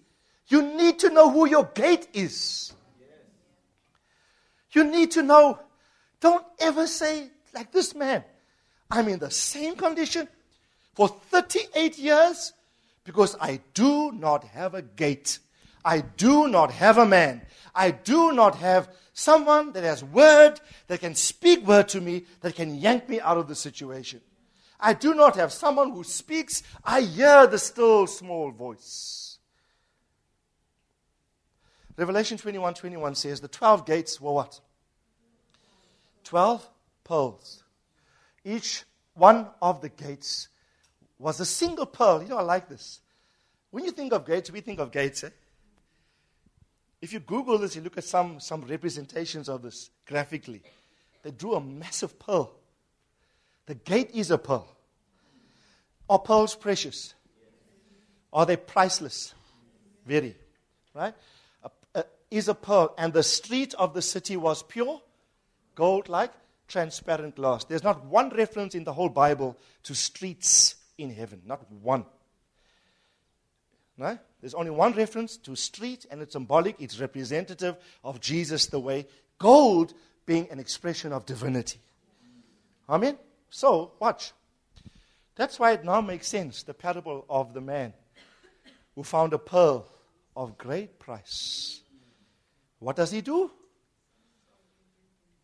[0.48, 2.72] you need to know who your gate is.
[4.72, 5.60] You need to know.
[6.20, 8.24] Don't ever say, like this man,
[8.90, 10.28] I'm in the same condition
[10.94, 12.52] for 38 years
[13.04, 15.38] because I do not have a gate.
[15.84, 17.42] I do not have a man.
[17.74, 22.54] I do not have someone that has word, that can speak word to me, that
[22.54, 24.20] can yank me out of the situation.
[24.80, 26.62] I do not have someone who speaks.
[26.84, 29.38] I hear the still small voice.
[31.96, 34.60] Revelation 21 21 says the 12 gates were what?
[36.24, 36.68] 12
[37.04, 37.62] pearls.
[38.44, 38.84] Each
[39.14, 40.48] one of the gates
[41.18, 42.22] was a single pearl.
[42.22, 43.00] You know, I like this.
[43.70, 45.24] When you think of gates, we think of gates.
[45.24, 45.30] Eh?
[47.00, 50.62] If you Google this, you look at some, some representations of this graphically.
[51.22, 52.52] They drew a massive pearl.
[53.66, 54.68] The gate is a pearl.
[56.08, 57.14] Are pearls precious?
[58.32, 59.34] Are they priceless?
[60.06, 60.36] Very.
[60.94, 61.14] Right?
[62.34, 65.00] is a pearl, and the street of the city was pure
[65.76, 66.32] gold like
[66.66, 67.64] transparent glass.
[67.64, 71.42] There's not one reference in the whole Bible to streets in heaven.
[71.44, 72.04] Not one.
[73.96, 74.18] No?
[74.40, 79.06] There's only one reference to street, and it's symbolic, it's representative of Jesus the way.
[79.38, 79.94] Gold
[80.26, 81.78] being an expression of divinity.
[82.88, 83.18] Amen?
[83.50, 84.32] So, watch.
[85.36, 87.92] That's why it now makes sense the parable of the man
[88.94, 89.86] who found a pearl
[90.36, 91.80] of great price.
[92.78, 93.50] What does he do?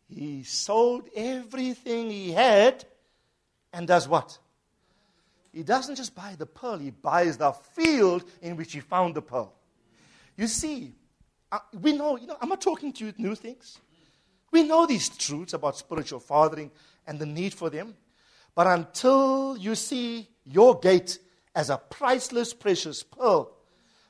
[0.09, 2.85] He sold everything he had
[3.73, 4.39] and does what?
[5.53, 9.23] He doesn't just buy the pearl, he buys the field in which he found the
[9.23, 9.53] pearl.
[10.37, 10.93] You see,
[11.51, 13.79] uh, we know, you know, I'm not talking to you new things.
[14.53, 16.71] We know these truths about spiritual fathering
[17.07, 17.97] and the need for them.
[18.55, 21.19] But until you see your gate
[21.55, 23.57] as a priceless, precious pearl,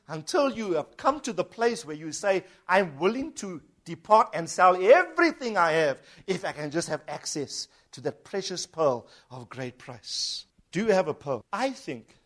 [0.08, 4.48] until you have come to the place where you say, I'm willing to depart and
[4.48, 9.48] sell everything I have if I can just have access to that precious pearl of
[9.48, 10.46] great price.
[10.72, 11.44] Do you have a pearl?
[11.52, 12.16] I think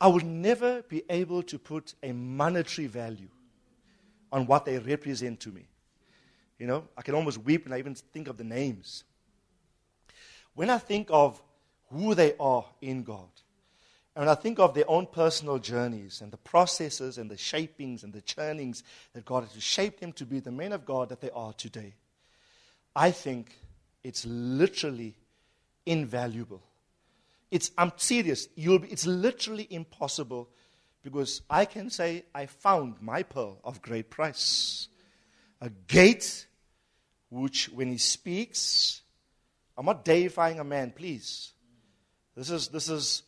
[0.00, 3.28] I will never be able to put a monetary value
[4.32, 5.66] on what they represent to me.
[6.58, 9.04] You know, I can almost weep when I even think of the names.
[10.54, 11.42] When I think of
[11.90, 13.28] who they are in God,
[14.14, 18.02] and when I think of their own personal journeys and the processes and the shapings
[18.02, 18.82] and the churnings
[19.14, 21.52] that God has to shape them to be the men of God that they are
[21.52, 21.94] today,
[22.94, 23.56] I think
[24.02, 25.16] it's literally
[25.86, 26.62] invaluable
[27.50, 28.46] it's, I'm serious.
[28.46, 30.48] Be, it's literally impossible
[31.02, 34.88] because I can say, I found my pearl of great price.
[35.60, 36.46] A gate
[37.30, 39.02] which, when he speaks,
[39.76, 41.52] I'm not deifying a man, please.
[42.36, 43.22] This is, this is,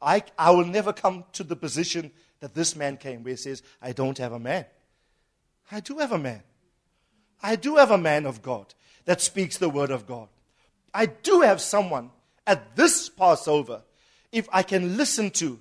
[0.00, 2.10] I, I will never come to the position
[2.40, 4.66] that this man came, where he says, I don't have a man.
[5.70, 6.42] I do have a man.
[7.42, 8.74] I do have a man of God
[9.04, 10.28] that speaks the word of God.
[10.94, 12.10] I do have someone
[12.46, 13.82] at this Passover,
[14.32, 15.58] if I can listen to,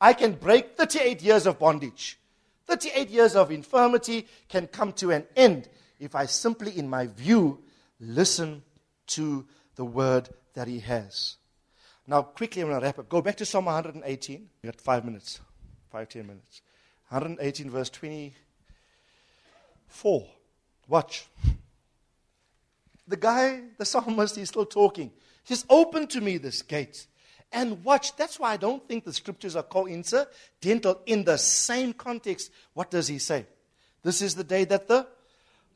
[0.00, 2.18] I can break 38 years of bondage.
[2.66, 5.68] 38 years of infirmity can come to an end
[6.00, 7.58] if I simply, in my view,
[8.00, 8.62] listen
[9.08, 9.44] to
[9.76, 11.36] the word that he has.
[12.06, 13.06] Now, quickly, I'm going to wrap up.
[13.08, 14.48] Go back to Psalm 118.
[14.62, 15.40] You got five minutes,
[15.92, 16.62] five, ten minutes.
[17.10, 20.26] 118, verse 24.
[20.88, 21.26] Watch.
[23.06, 25.12] The guy, the psalmist, he's still talking.
[25.44, 27.06] He says, Open to me this gate
[27.52, 28.16] and watch.
[28.16, 32.50] That's why I don't think the scriptures are coincidental in the same context.
[32.74, 33.46] What does he say?
[34.02, 35.06] This is the day that the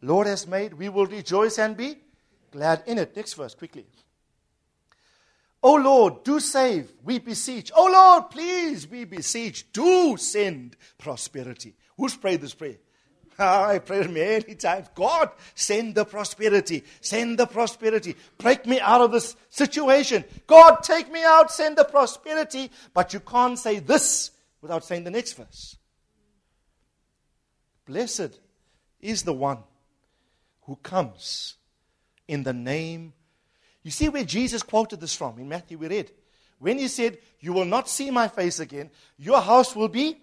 [0.00, 0.74] Lord has made.
[0.74, 1.96] We will rejoice and be
[2.50, 3.16] glad in it.
[3.16, 3.86] Next verse, quickly.
[5.62, 7.72] Oh Lord, do save, we beseech.
[7.74, 9.72] Oh Lord, please, we beseech.
[9.72, 11.74] Do send prosperity.
[11.96, 12.76] Who's prayed this prayer?
[13.38, 14.88] I prayed many times.
[14.94, 16.84] God, send the prosperity.
[17.00, 18.16] Send the prosperity.
[18.38, 20.24] Break me out of this situation.
[20.46, 21.50] God, take me out.
[21.50, 22.70] Send the prosperity.
[22.92, 24.30] But you can't say this
[24.60, 25.76] without saying the next verse.
[27.86, 28.40] Blessed
[29.00, 29.58] is the one
[30.62, 31.56] who comes
[32.26, 33.12] in the name.
[33.82, 36.10] You see where Jesus quoted this from in Matthew, we read.
[36.58, 40.16] When he said, You will not see my face again, your house will be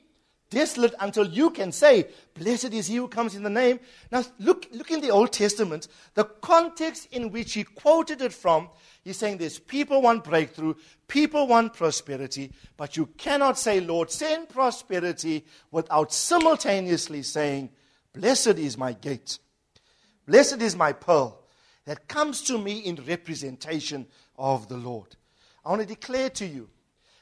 [0.51, 3.79] desolate until you can say, Blessed is he who comes in the name.
[4.11, 8.69] Now, look, look in the Old Testament, the context in which he quoted it from,
[9.03, 10.75] he's saying this people want breakthrough,
[11.07, 17.71] people want prosperity, but you cannot say, Lord, send prosperity without simultaneously saying,
[18.13, 19.39] Blessed is my gate,
[20.27, 21.39] blessed is my pearl
[21.85, 24.05] that comes to me in representation
[24.37, 25.15] of the Lord.
[25.65, 26.69] I want to declare to you,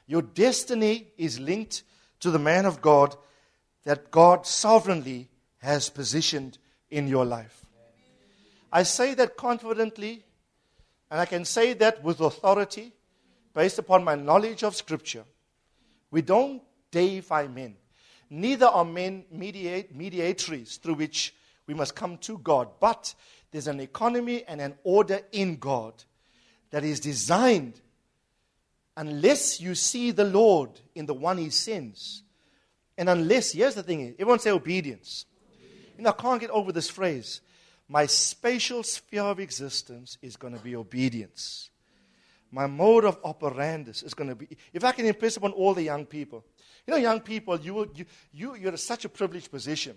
[0.07, 1.83] your destiny is linked
[2.19, 3.15] to the man of God
[3.83, 6.57] that God sovereignly has positioned
[6.89, 7.65] in your life.
[8.71, 10.23] I say that confidently,
[11.09, 12.93] and I can say that with authority
[13.53, 15.23] based upon my knowledge of Scripture.
[16.11, 16.61] We don't
[16.91, 17.75] deify men,
[18.29, 21.33] neither are men mediate, mediatories through which
[21.67, 23.13] we must come to God, but
[23.51, 26.03] there's an economy and an order in God
[26.71, 27.81] that is designed
[28.99, 32.21] unless you see the Lord in the one he sends.
[32.97, 35.25] And unless, here's the thing everyone say obedience.
[35.97, 37.39] You know, I can't get over this phrase.
[37.87, 41.69] My spatial sphere of existence is going to be obedience.
[42.51, 45.83] My mode of operandus is going to be, if I can impress upon all the
[45.83, 46.43] young people.
[46.85, 49.95] You know, young people, you, you, you, you're in such a privileged position.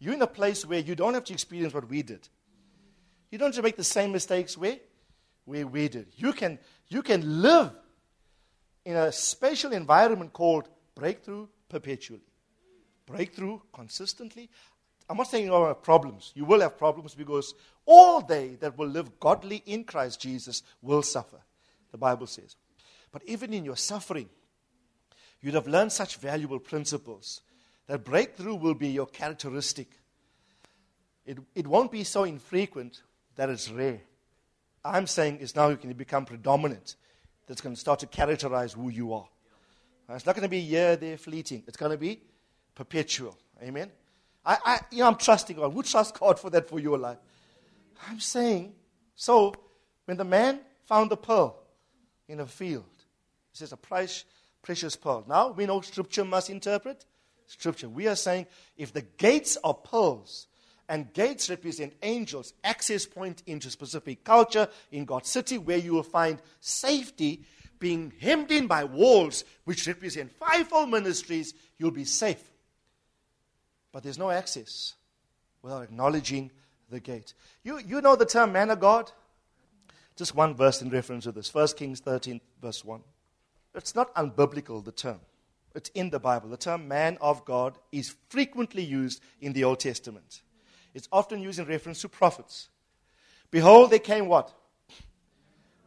[0.00, 2.28] You're in a place where you don't have to experience what we did.
[3.30, 4.78] You don't have to make the same mistakes where,
[5.44, 6.08] where we did.
[6.16, 7.70] You can, you can live
[8.84, 12.22] in a spatial environment called breakthrough perpetually.
[13.06, 14.48] Breakthrough consistently.
[15.08, 16.32] I'm not saying you don't have problems.
[16.34, 17.54] You will have problems because
[17.84, 21.40] all they that will live godly in Christ Jesus will suffer,
[21.90, 22.56] the Bible says.
[23.10, 24.28] But even in your suffering,
[25.40, 27.42] you'd have learned such valuable principles
[27.88, 29.88] that breakthrough will be your characteristic.
[31.26, 33.02] It, it won't be so infrequent
[33.34, 34.00] that it's rare.
[34.84, 36.94] I'm saying it's now going to become predominant.
[37.50, 39.26] That's going to start to characterize who you are.
[40.08, 41.64] Uh, it's not going to be here, there, fleeting.
[41.66, 42.20] It's going to be
[42.76, 43.36] perpetual.
[43.60, 43.90] Amen.
[44.46, 45.72] I, I, you know, I'm trusting God.
[45.72, 47.18] Who trusts God for that for your life?
[48.06, 48.72] I'm saying,
[49.16, 49.52] so
[50.04, 51.60] when the man found the pearl
[52.28, 52.84] in a field,
[53.50, 54.24] he says a price,
[54.62, 55.24] precious pearl.
[55.26, 57.04] Now we know Scripture must interpret
[57.48, 57.88] Scripture.
[57.88, 58.46] We are saying
[58.76, 60.46] if the gates are pearls,
[60.90, 66.02] and gates represent angels, access point into specific culture in God's city where you will
[66.02, 67.44] find safety
[67.78, 72.42] being hemmed in by walls which represent fivefold ministries, you'll be safe.
[73.92, 74.94] But there's no access
[75.62, 76.50] without acknowledging
[76.90, 77.34] the gate.
[77.62, 79.12] You, you know the term man of God?
[80.16, 83.00] Just one verse in reference to this 1 Kings 13, verse 1.
[83.76, 85.20] It's not unbiblical, the term.
[85.72, 86.48] It's in the Bible.
[86.48, 90.42] The term man of God is frequently used in the Old Testament.
[90.94, 92.68] It's often used in reference to prophets.
[93.50, 94.52] Behold, there came what?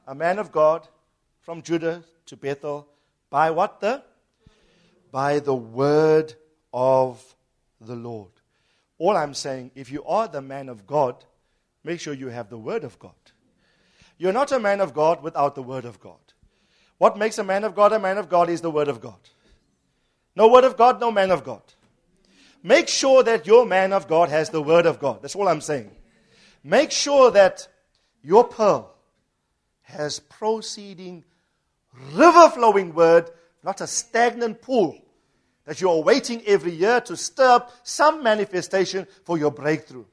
[0.08, 0.88] A man of God
[1.42, 2.88] from Judah to Bethel
[3.30, 4.04] by what the?
[5.12, 6.34] By the word
[6.74, 7.36] of
[7.80, 8.32] the Lord.
[8.98, 11.24] All I'm saying, if you are the man of God,
[11.84, 13.12] make sure you have the word of God.
[14.18, 16.20] You're not a man of God without the word of God.
[16.98, 19.20] What makes a man of God a man of God is the word of God.
[20.36, 21.62] No word of God, no man of God.
[22.64, 25.22] Make sure that your man of God has the word of God.
[25.22, 25.92] That's all I'm saying.
[26.64, 27.68] Make sure that
[28.24, 28.96] your pearl
[29.82, 31.26] has proceeding,
[32.14, 33.30] river flowing word,
[33.64, 34.98] not a stagnant pool
[35.66, 40.06] that you are waiting every year to stir up some manifestation for your breakthrough.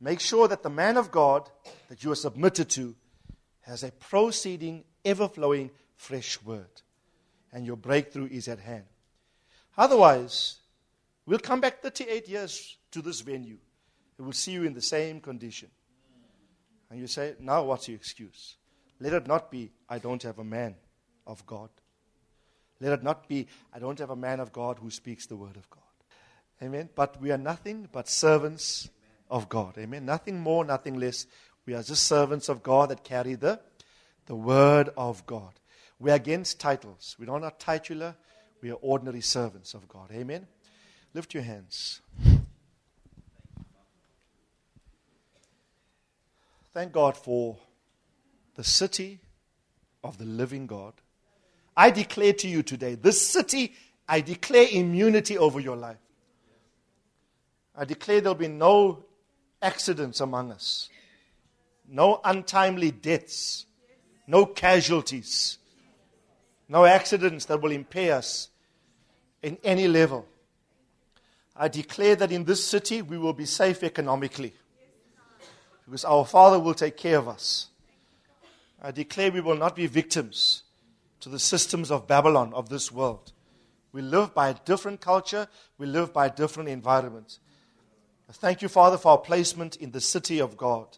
[0.00, 1.48] Make sure that the man of God
[1.88, 2.94] that you are submitted to
[3.62, 6.82] has a proceeding, ever flowing, fresh word.
[7.52, 8.84] And your breakthrough is at hand.
[9.76, 10.58] Otherwise,
[11.26, 13.58] We'll come back 38 years to this venue.
[14.18, 15.68] We will see you in the same condition.
[16.90, 18.56] And you say, now what's your excuse?
[19.00, 20.74] Let it not be, I don't have a man
[21.26, 21.70] of God.
[22.80, 25.56] Let it not be, I don't have a man of God who speaks the word
[25.56, 25.82] of God.
[26.62, 26.88] Amen.
[26.94, 28.90] But we are nothing but servants
[29.30, 29.78] of God.
[29.78, 30.04] Amen.
[30.04, 31.26] Nothing more, nothing less.
[31.64, 33.60] We are just servants of God that carry the,
[34.26, 35.52] the word of God.
[35.98, 37.16] We are against titles.
[37.18, 38.16] We are not titular.
[38.60, 40.10] We are ordinary servants of God.
[40.12, 40.46] Amen.
[41.14, 42.00] Lift your hands.
[46.72, 47.58] Thank God for
[48.54, 49.20] the city
[50.02, 50.94] of the living God.
[51.76, 53.74] I declare to you today, this city,
[54.08, 55.98] I declare immunity over your life.
[57.76, 59.04] I declare there'll be no
[59.60, 60.88] accidents among us,
[61.88, 63.66] no untimely deaths,
[64.26, 65.58] no casualties,
[66.68, 68.48] no accidents that will impair us
[69.42, 70.26] in any level.
[71.56, 74.54] I declare that in this city we will be safe economically
[75.84, 77.68] because our Father will take care of us.
[78.80, 80.62] I declare we will not be victims
[81.20, 83.32] to the systems of Babylon of this world.
[83.92, 87.38] We live by a different culture, we live by a different environment.
[88.28, 90.96] I thank you, Father, for our placement in the city of God.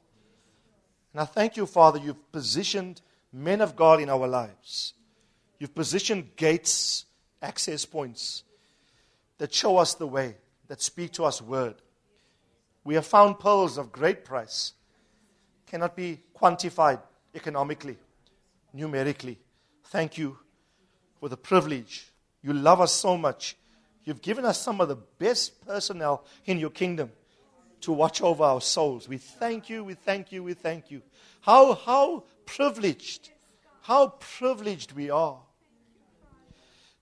[1.12, 3.00] And I thank you, Father, you've positioned
[3.32, 4.94] men of God in our lives.
[5.58, 7.04] You've positioned gates,
[7.42, 8.44] access points
[9.38, 10.36] that show us the way
[10.68, 11.74] that speak to us word.
[12.84, 14.72] We have found pearls of great price,
[15.66, 17.00] cannot be quantified
[17.34, 17.96] economically,
[18.72, 19.38] numerically.
[19.86, 20.38] Thank you
[21.18, 22.12] for the privilege.
[22.42, 23.56] You love us so much.
[24.04, 27.10] You've given us some of the best personnel in your kingdom
[27.80, 29.08] to watch over our souls.
[29.08, 31.02] We thank you, we thank you, we thank you.
[31.40, 33.30] How, how privileged,
[33.82, 35.38] how privileged we are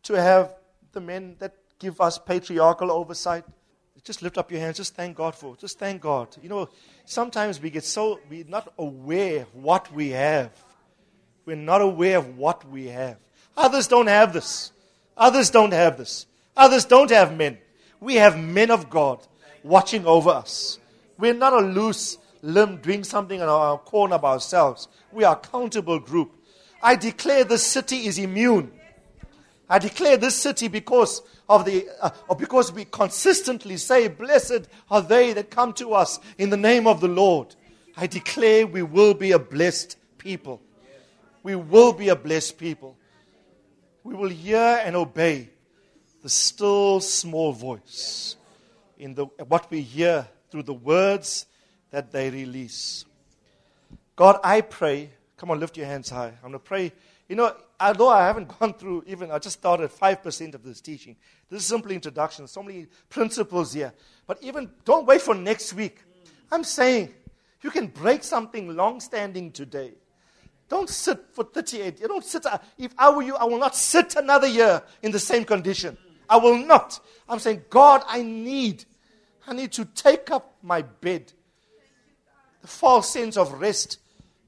[0.04, 0.54] to have
[0.92, 3.44] the men that give us patriarchal oversight.
[4.04, 4.76] Just lift up your hands.
[4.76, 5.60] Just thank God for it.
[5.60, 6.28] Just thank God.
[6.42, 6.68] You know,
[7.04, 10.50] sometimes we get so, we're not aware of what we have.
[11.44, 13.18] We're not aware of what we have.
[13.56, 14.72] Others don't have this.
[15.16, 16.26] Others don't have this.
[16.56, 17.58] Others don't have men.
[18.00, 19.26] We have men of God
[19.62, 20.78] watching over us.
[21.18, 24.88] We're not a loose limb doing something in our corner by ourselves.
[25.12, 26.32] We are a countable group.
[26.82, 28.72] I declare this city is immune.
[29.68, 31.22] I declare this city because
[31.52, 36.50] of the, uh, because we consistently say, Blessed are they that come to us in
[36.50, 37.54] the name of the Lord.
[37.96, 40.62] I declare we will be a blessed people.
[41.42, 42.96] We will be a blessed people.
[44.02, 45.50] We will hear and obey
[46.22, 48.36] the still small voice
[48.98, 51.46] in the, what we hear through the words
[51.90, 53.04] that they release.
[54.16, 55.10] God, I pray.
[55.36, 56.28] Come on, lift your hands high.
[56.28, 56.92] I'm going to pray.
[57.28, 61.16] You know, although I haven't gone through even, I just started 5% of this teaching.
[61.48, 62.46] This is simply introduction.
[62.46, 63.92] So many principles here.
[64.26, 65.98] But even, don't wait for next week.
[66.50, 67.14] I'm saying,
[67.62, 69.92] you can break something long standing today.
[70.68, 72.00] Don't sit for 38.
[72.00, 72.46] You don't sit.
[72.46, 75.96] Uh, if I were you, I will not sit another year in the same condition.
[76.28, 76.98] I will not.
[77.28, 78.84] I'm saying, God, I need,
[79.46, 81.32] I need to take up my bed.
[82.62, 83.98] The false sense of rest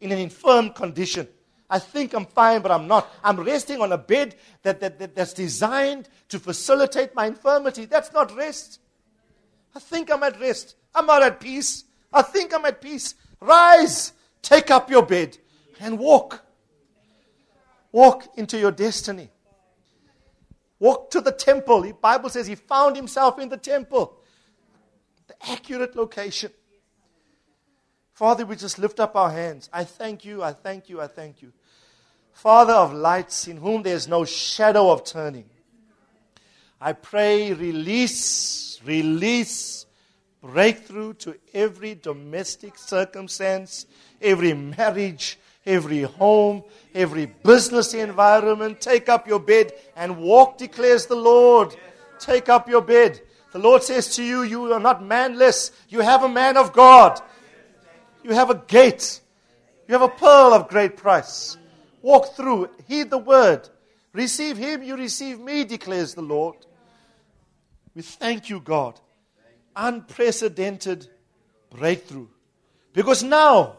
[0.01, 1.29] in an infirm condition.
[1.69, 3.11] I think I'm fine, but I'm not.
[3.23, 7.87] I'm resting on a bed that, that, that, that's designed to facilitate my infirmity.
[7.87, 8.81] That's not rest.
[9.75, 10.77] I think I'm at rest.
[10.95, 11.85] I'm not at peace.
[12.13, 13.15] I think I'm at peace.
[13.41, 14.13] Rise,
[14.43, 15.39] take up your bed,
[15.81, 16.45] and walk.
[17.91, 19.31] Walk into your destiny.
[20.79, 21.83] Walk to the temple.
[21.83, 24.19] The Bible says he found himself in the temple.
[25.27, 26.53] The accurate location.
[28.15, 29.69] Father, we just lift up our hands.
[29.73, 31.53] I thank you, I thank you, I thank you.
[32.33, 35.51] Father of lights, in whom there is no shadow of turning.
[36.81, 39.87] I pray, release, release,
[40.41, 43.87] breakthrough to every domestic circumstance,
[44.23, 45.37] every marriage,
[45.67, 46.63] every home,
[46.95, 48.81] every business environment.
[48.81, 51.75] Take up your bed and walk, declares the Lord.
[52.21, 53.21] Take up your bed.
[53.53, 55.73] The Lord says to you, You are not manless.
[55.89, 57.21] You have a man of God.
[58.25, 59.21] You have a gate.
[59.87, 61.57] You have a pearl of great price.
[62.03, 63.69] Walk through, heed the word.
[64.13, 66.57] Receive him, you receive me, declares the Lord.
[67.95, 68.99] We thank you, God.
[69.77, 71.09] Unprecedented
[71.71, 72.29] breakthrough.
[72.93, 73.77] Because now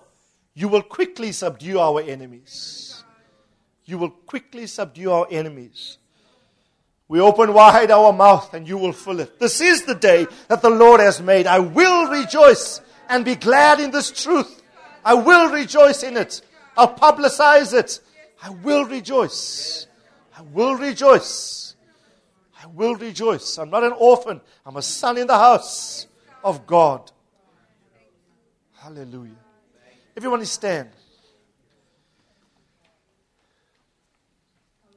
[0.54, 3.04] you will quickly subdue our enemies.
[3.86, 5.98] You will quickly subdue our enemies.
[7.08, 9.40] We open wide our mouth and you will fill it.
[9.40, 11.46] This is the day that the Lord has made.
[11.46, 14.62] I will rejoice and be glad in this truth.
[15.04, 16.42] I will rejoice in it.
[16.78, 18.00] I'll publicize it.
[18.42, 19.88] I will rejoice.
[20.38, 21.76] I will rejoice.
[22.62, 23.58] I will rejoice.
[23.58, 24.42] I'm not an orphan.
[24.66, 26.08] I'm a son in the house
[26.44, 27.12] of God.
[28.78, 29.32] Hallelujah.
[30.18, 30.90] Everyone stand.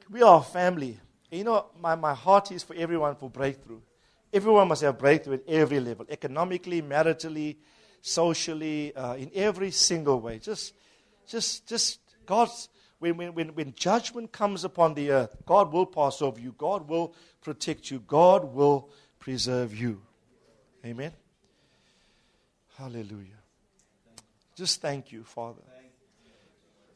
[0.09, 0.99] We are a family.
[1.31, 3.79] You know, my, my heart is for everyone for breakthrough.
[4.33, 7.57] Everyone must have breakthrough at every level economically, maritally,
[8.01, 10.39] socially, uh, in every single way.
[10.39, 10.73] Just,
[11.27, 12.69] just, just God's,
[12.99, 16.53] when, when, when, when judgment comes upon the earth, God will pass over you.
[16.57, 17.99] God will protect you.
[17.99, 18.89] God will
[19.19, 20.01] preserve you.
[20.85, 21.11] Amen.
[22.77, 23.39] Hallelujah.
[24.55, 25.61] Just thank you, Father.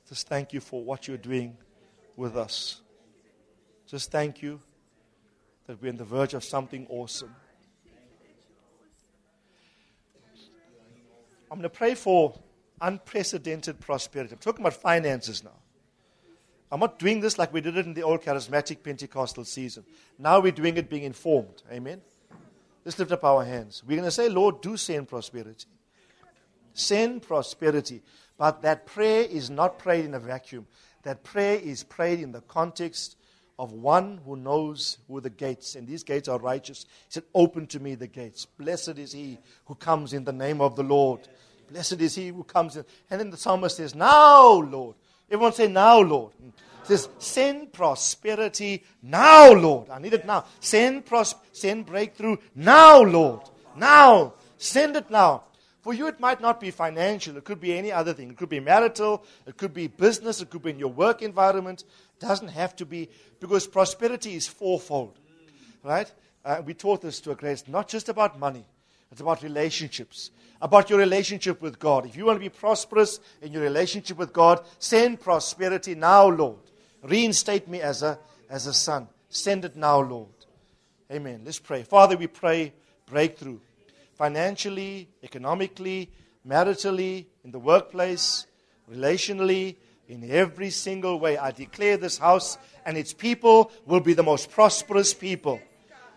[0.07, 1.57] Just thank you for what you're doing
[2.15, 2.81] with us.
[3.87, 4.61] Just thank you
[5.67, 7.33] that we're on the verge of something awesome.
[11.53, 12.33] I'm going to pray for
[12.81, 14.33] unprecedented prosperity.
[14.33, 15.53] I'm talking about finances now.
[16.71, 19.83] I'm not doing this like we did it in the old charismatic Pentecostal season.
[20.17, 21.61] Now we're doing it being informed.
[21.71, 22.01] Amen.
[22.83, 23.83] Let's lift up our hands.
[23.85, 25.67] We're going to say, Lord, do send prosperity.
[26.73, 28.01] Send prosperity.
[28.35, 30.65] But that prayer is not prayed in a vacuum.
[31.03, 33.15] That prayer is prayed in the context
[33.59, 36.85] of one who knows who the gates, and these gates are righteous.
[37.05, 38.45] He said, Open to me the gates.
[38.45, 41.27] Blessed is he who comes in the name of the Lord.
[41.73, 42.85] Blessed is he who comes in.
[43.09, 44.95] And then the psalmist says, Now, Lord.
[45.29, 46.31] Everyone say, Now, Lord.
[46.39, 46.51] He
[46.83, 49.89] says, Send prosperity now, Lord.
[49.89, 50.45] I need it now.
[50.59, 53.41] Send, pros- send breakthrough now, Lord.
[53.75, 54.35] Now.
[54.59, 55.45] Send it now.
[55.81, 57.37] For you, it might not be financial.
[57.37, 58.29] It could be any other thing.
[58.29, 59.25] It could be marital.
[59.47, 60.41] It could be business.
[60.41, 61.81] It could be in your work environment.
[61.81, 63.09] It doesn't have to be,
[63.39, 65.17] because prosperity is fourfold.
[65.81, 66.09] Right?
[66.45, 67.67] Uh, we taught this to a grace.
[67.67, 68.65] Not just about money,
[69.13, 72.07] it's about relationships, about your relationship with God.
[72.07, 76.57] If you want to be prosperous in your relationship with God, send prosperity now, Lord.
[77.03, 78.17] Reinstate me as a,
[78.49, 79.07] as a son.
[79.29, 80.29] Send it now, Lord.
[81.11, 81.43] Amen.
[81.45, 81.83] Let's pray.
[81.83, 82.73] Father, we pray
[83.05, 83.59] breakthrough
[84.15, 86.09] financially, economically,
[86.47, 88.47] maritally, in the workplace,
[88.91, 89.75] relationally,
[90.07, 91.37] in every single way.
[91.37, 95.61] I declare this house and its people will be the most prosperous people.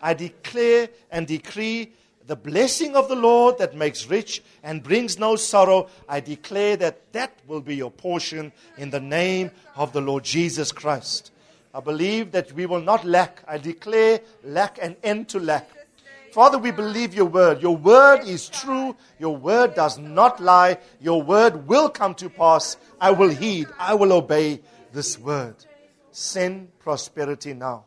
[0.01, 1.93] I declare and decree
[2.27, 5.87] the blessing of the Lord that makes rich and brings no sorrow.
[6.09, 10.73] I declare that that will be your portion in the name of the Lord Jesus
[10.73, 11.31] Christ.
[11.73, 13.43] I believe that we will not lack.
[13.47, 15.69] I declare lack and end to lack.
[16.33, 17.61] Father, we believe your word.
[17.61, 18.95] Your word is true.
[19.19, 20.77] Your word does not lie.
[20.99, 22.75] Your word will come to pass.
[22.99, 23.67] I will heed.
[23.79, 24.59] I will obey
[24.91, 25.55] this word.
[26.11, 27.85] Send prosperity now.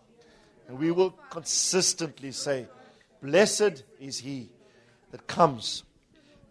[0.67, 2.67] And we will consistently say,
[3.23, 4.51] Blessed is he
[5.11, 5.85] that comes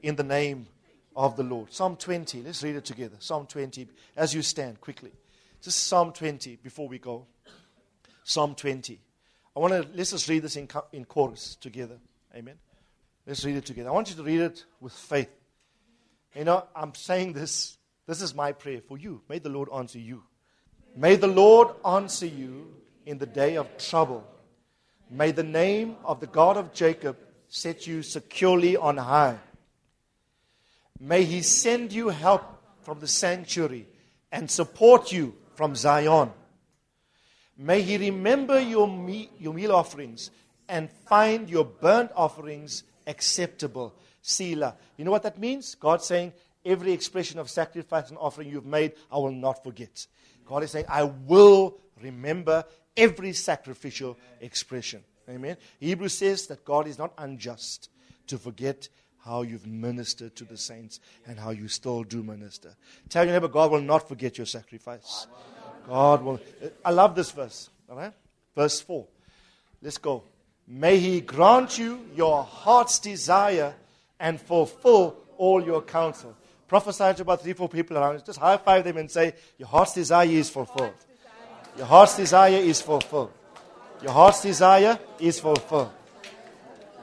[0.01, 0.67] in the name
[1.15, 1.73] of the Lord.
[1.73, 3.15] Psalm 20, let's read it together.
[3.19, 5.11] Psalm 20, as you stand quickly.
[5.61, 7.25] Just Psalm 20 before we go.
[8.23, 8.99] Psalm 20.
[9.55, 11.97] I want to, let's just read this in, in chorus together.
[12.35, 12.55] Amen.
[13.25, 13.89] Let's read it together.
[13.89, 15.29] I want you to read it with faith.
[16.35, 19.21] You know, I'm saying this, this is my prayer for you.
[19.27, 20.23] May the Lord answer you.
[20.95, 22.73] May the Lord answer you
[23.05, 24.25] in the day of trouble.
[25.09, 27.17] May the name of the God of Jacob
[27.47, 29.37] set you securely on high.
[30.99, 32.43] May he send you help
[32.81, 33.87] from the sanctuary
[34.31, 36.31] and support you from Zion.
[37.57, 40.31] May he remember your, me- your meal offerings
[40.67, 43.95] and find your burnt offerings acceptable.
[44.21, 44.75] Selah.
[44.95, 45.75] You know what that means?
[45.75, 46.33] God saying,
[46.63, 50.05] every expression of sacrifice and offering you've made, I will not forget.
[50.45, 52.63] God is saying, I will remember
[52.95, 55.03] every sacrificial expression.
[55.29, 55.57] Amen.
[55.79, 57.89] Hebrews says that God is not unjust
[58.27, 58.89] to forget
[59.19, 62.75] how you've ministered to the saints and how you still do minister.
[63.09, 65.27] Tell your neighbor, God will not forget your sacrifice.
[65.87, 66.39] God will.
[66.83, 67.69] I love this verse.
[67.89, 68.13] All right?
[68.55, 69.05] Verse 4.
[69.81, 70.23] Let's go.
[70.67, 73.73] May He grant you your heart's desire
[74.19, 76.35] and fulfill all your counsel.
[76.67, 78.21] Prophesy to about three, four people around you.
[78.25, 80.93] Just high five them and say, Your heart's desire is fulfilled.
[81.77, 83.31] Your heart's desire is fulfilled.
[84.01, 85.91] Your heart's desire is fulfilled.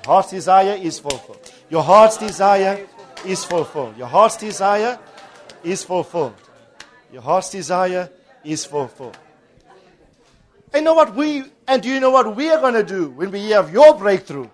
[0.04, 1.52] Your heart's desire is fulfilled.
[1.70, 2.86] Your heart's desire
[3.24, 3.96] is fulfilled.
[3.96, 4.98] Your heart's desire
[5.64, 6.34] is fulfilled.
[7.12, 8.10] Your heart's desire
[8.44, 9.18] is fulfilled.
[10.72, 13.30] And know what we and do you know what we are going to do when
[13.30, 14.48] we have your breakthrough?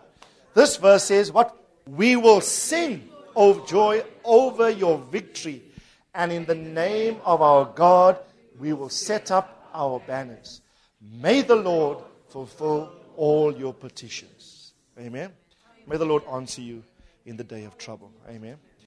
[0.55, 1.57] This verse says what
[1.87, 5.63] we will sing of joy over your victory
[6.15, 8.19] and in the name of our God
[8.59, 10.61] we will set up our banners.
[11.01, 14.73] May the Lord fulfill all your petitions.
[14.99, 15.32] Amen.
[15.86, 16.82] May the Lord answer you
[17.24, 18.12] in the day of trouble.
[18.28, 18.57] Amen.